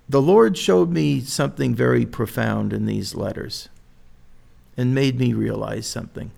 The 0.08 0.22
Lord 0.22 0.58
showed 0.58 0.92
me 0.92 1.22
something 1.22 1.74
very 1.74 2.06
profound 2.06 2.74
in 2.74 2.86
these 2.86 3.16
letters 3.16 3.70
and 4.76 4.94
made 4.94 5.18
me 5.18 5.34
realize 5.34 5.88
something. 5.88 6.32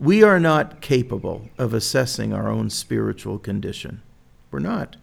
We 0.00 0.22
are 0.22 0.40
not 0.40 0.80
capable 0.80 1.50
of 1.58 1.74
assessing 1.74 2.32
our 2.32 2.48
own 2.48 2.70
spiritual 2.70 3.38
condition. 3.38 4.00
We're 4.50 4.60
not. 4.60 4.96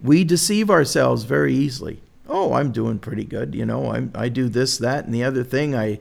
We 0.00 0.22
deceive 0.22 0.70
ourselves 0.70 1.24
very 1.24 1.52
easily. 1.52 2.02
Oh, 2.28 2.52
I'm 2.52 2.70
doing 2.70 3.00
pretty 3.00 3.24
good. 3.24 3.52
You 3.52 3.66
know, 3.66 3.90
I'm, 3.92 4.12
I 4.14 4.28
do 4.28 4.48
this, 4.48 4.78
that, 4.78 5.04
and 5.04 5.12
the 5.12 5.24
other 5.24 5.42
thing. 5.42 5.74
I 5.74 5.98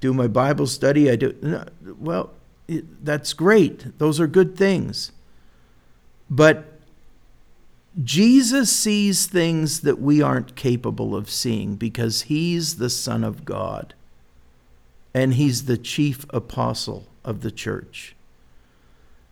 do 0.00 0.14
my 0.14 0.28
Bible 0.28 0.66
study. 0.66 1.10
I 1.10 1.16
do. 1.16 1.36
No, 1.42 1.66
well, 1.98 2.30
it, 2.68 3.04
that's 3.04 3.34
great. 3.34 3.98
Those 3.98 4.18
are 4.18 4.26
good 4.26 4.56
things. 4.56 5.12
But 6.30 6.80
Jesus 8.02 8.72
sees 8.72 9.26
things 9.26 9.80
that 9.80 10.00
we 10.00 10.22
aren't 10.22 10.56
capable 10.56 11.14
of 11.14 11.28
seeing 11.28 11.74
because 11.74 12.22
he's 12.22 12.76
the 12.76 12.88
Son 12.88 13.22
of 13.22 13.44
God 13.44 13.92
and 15.12 15.34
he's 15.34 15.66
the 15.66 15.76
chief 15.76 16.24
apostle 16.30 17.06
of 17.24 17.42
the 17.42 17.50
church. 17.50 18.14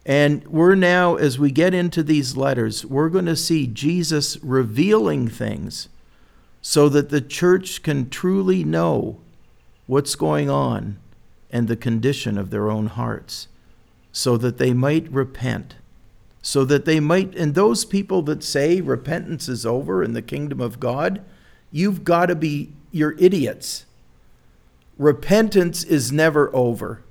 And 0.07 0.47
we're 0.49 0.75
now, 0.75 1.17
as 1.17 1.39
we 1.39 1.51
get 1.51 1.75
into 1.75 2.03
these 2.03 2.37
letters, 2.37 2.85
we're 2.87 3.11
going 3.11 3.27
to 3.27 3.37
see 3.37 3.67
Jesus 3.67 4.39
revealing 4.43 5.29
things 5.29 5.89
so 6.63 6.89
that 6.89 7.11
the 7.11 7.21
church 7.21 7.83
can 7.83 8.09
truly 8.09 8.65
know 8.65 9.19
what's 9.87 10.15
going 10.15 10.49
on 10.49 10.99
and 11.51 11.69
the 11.69 11.77
condition 11.77 12.39
of 12.39 12.51
their 12.51 12.71
own 12.71 12.87
hearts, 12.87 13.49
so 14.13 14.37
that 14.37 14.59
they 14.59 14.73
might 14.73 15.11
repent, 15.11 15.75
so 16.43 16.65
that 16.65 16.85
they 16.85 17.01
might, 17.01 17.35
and 17.35 17.55
those 17.55 17.85
people 17.85 18.23
that 18.23 18.43
say 18.43 18.81
repentance 18.81 19.49
is 19.49 19.67
over 19.67 20.03
in 20.03 20.13
the 20.13 20.23
kingdom 20.23 20.61
of 20.61 20.81
God, 20.81 21.23
you've 21.73 22.05
got 22.05 22.27
to 22.27 22.35
be, 22.35 22.71
you're 22.93 23.17
idiots. 23.19 23.85
Repentance 24.97 25.83
is 25.83 26.13
never 26.13 26.55
over. 26.55 27.03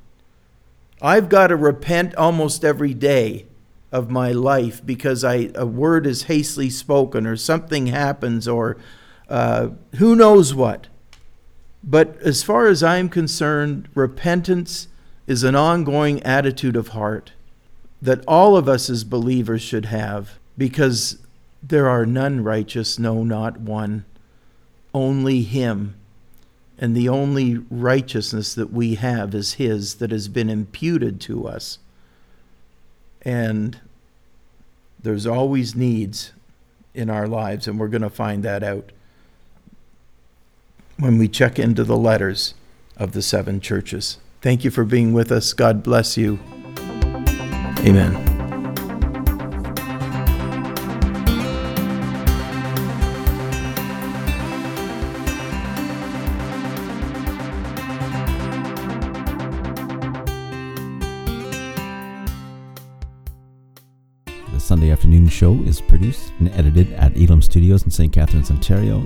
I've 1.01 1.29
got 1.29 1.47
to 1.47 1.55
repent 1.55 2.15
almost 2.15 2.65
every 2.65 2.93
day 2.93 3.45
of 3.91 4.09
my 4.09 4.31
life 4.31 4.85
because 4.85 5.23
I, 5.23 5.49
a 5.55 5.65
word 5.65 6.05
is 6.05 6.23
hastily 6.23 6.69
spoken 6.69 7.25
or 7.25 7.35
something 7.37 7.87
happens 7.87 8.47
or 8.47 8.77
uh, 9.29 9.69
who 9.95 10.15
knows 10.15 10.53
what. 10.53 10.87
But 11.83 12.17
as 12.21 12.43
far 12.43 12.67
as 12.67 12.83
I'm 12.83 13.09
concerned, 13.09 13.87
repentance 13.95 14.87
is 15.27 15.43
an 15.43 15.55
ongoing 15.55 16.21
attitude 16.23 16.75
of 16.75 16.89
heart 16.89 17.33
that 18.01 18.23
all 18.27 18.57
of 18.57 18.67
us 18.67 18.89
as 18.89 19.03
believers 19.03 19.61
should 19.61 19.85
have 19.85 20.37
because 20.57 21.19
there 21.63 21.87
are 21.89 22.05
none 22.05 22.43
righteous, 22.43 22.99
no, 22.99 23.23
not 23.23 23.59
one, 23.59 24.05
only 24.93 25.43
Him 25.43 25.95
and 26.79 26.95
the 26.95 27.09
only 27.09 27.57
righteousness 27.69 28.53
that 28.55 28.71
we 28.71 28.95
have 28.95 29.35
is 29.35 29.53
His 29.53 29.95
that 29.95 30.11
has 30.11 30.29
been 30.29 30.49
imputed 30.49 31.19
to 31.21 31.45
us. 31.47 31.77
And 33.21 33.79
there's 35.01 35.27
always 35.27 35.75
needs 35.75 36.31
in 36.93 37.09
our 37.09 37.27
lives, 37.27 37.67
and 37.67 37.77
we're 37.77 37.89
going 37.89 38.01
to 38.01 38.09
find 38.09 38.43
that 38.43 38.63
out 38.63 38.91
when 40.97 41.17
we 41.17 41.27
check 41.27 41.59
into 41.59 41.83
the 41.83 41.97
letters 41.97 42.53
of 42.97 43.11
the 43.11 43.21
seven 43.21 43.59
churches. 43.59 44.17
Thank 44.41 44.63
you 44.63 44.71
for 44.71 44.85
being 44.85 45.13
with 45.13 45.31
us. 45.31 45.51
God 45.51 45.83
bless 45.83 46.17
you. 46.17 46.39
Amen. 47.79 48.28
Show 65.39 65.53
is 65.63 65.79
produced 65.79 66.33
and 66.39 66.49
edited 66.49 66.91
at 66.91 67.15
Elam 67.15 67.41
Studios 67.41 67.83
in 67.83 67.91
St. 67.91 68.11
Catharines, 68.11 68.51
Ontario. 68.51 69.01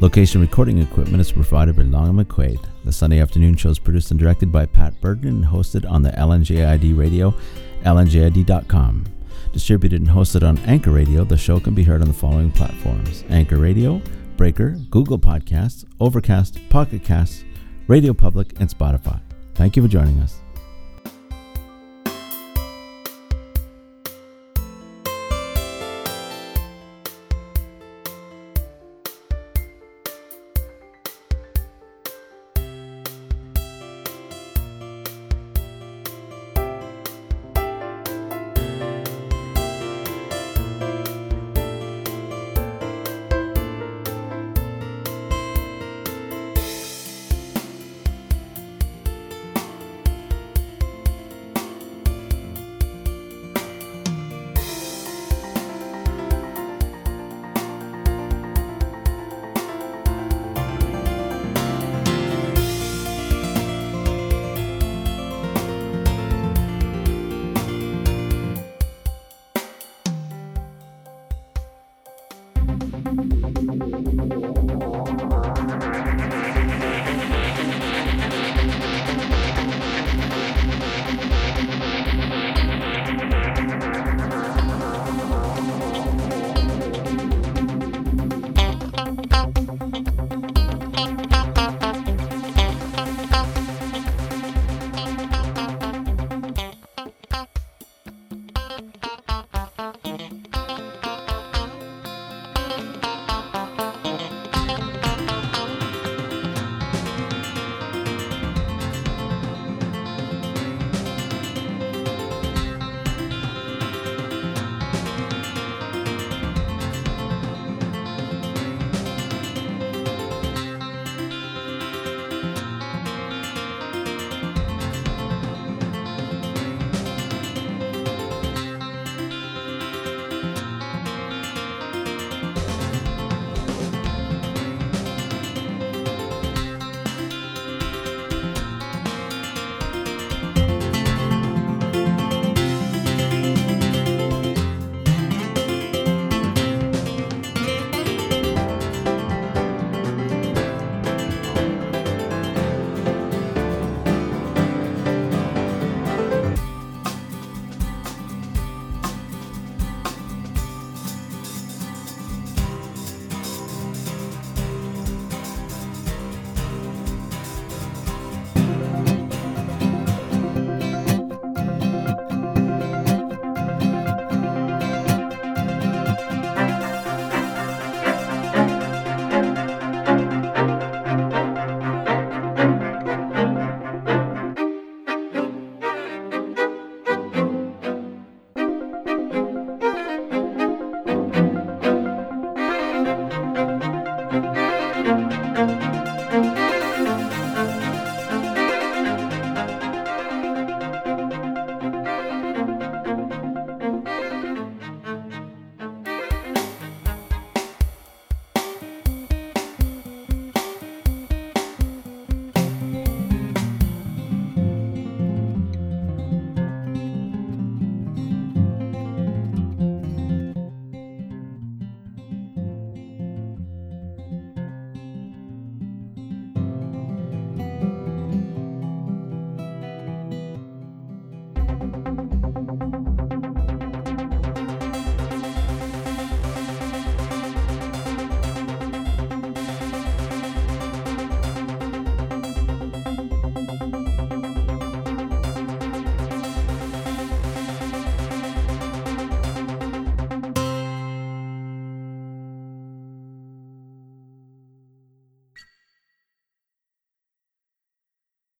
Location 0.00 0.40
recording 0.40 0.78
equipment 0.78 1.20
is 1.20 1.30
provided 1.30 1.76
by 1.76 1.82
Long 1.82 2.16
McQuade. 2.16 2.64
The 2.86 2.90
Sunday 2.92 3.20
afternoon 3.20 3.54
show 3.54 3.68
is 3.68 3.78
produced 3.78 4.10
and 4.10 4.18
directed 4.18 4.50
by 4.50 4.64
Pat 4.64 4.98
Burden 5.02 5.28
and 5.28 5.44
hosted 5.44 5.86
on 5.86 6.00
the 6.00 6.08
LNJID 6.12 6.96
radio, 6.96 7.34
lnjid.com. 7.82 9.04
Distributed 9.52 10.00
and 10.00 10.08
hosted 10.08 10.42
on 10.42 10.56
Anchor 10.60 10.92
Radio, 10.92 11.22
the 11.22 11.36
show 11.36 11.60
can 11.60 11.74
be 11.74 11.84
heard 11.84 12.00
on 12.00 12.08
the 12.08 12.14
following 12.14 12.50
platforms 12.50 13.24
Anchor 13.28 13.58
Radio, 13.58 14.00
Breaker, 14.38 14.70
Google 14.88 15.18
Podcasts, 15.18 15.84
Overcast, 16.00 16.66
Pocket 16.70 17.04
Casts, 17.04 17.44
Radio 17.88 18.14
Public, 18.14 18.58
and 18.58 18.70
Spotify. 18.70 19.20
Thank 19.54 19.76
you 19.76 19.82
for 19.82 19.88
joining 19.88 20.18
us. 20.20 20.40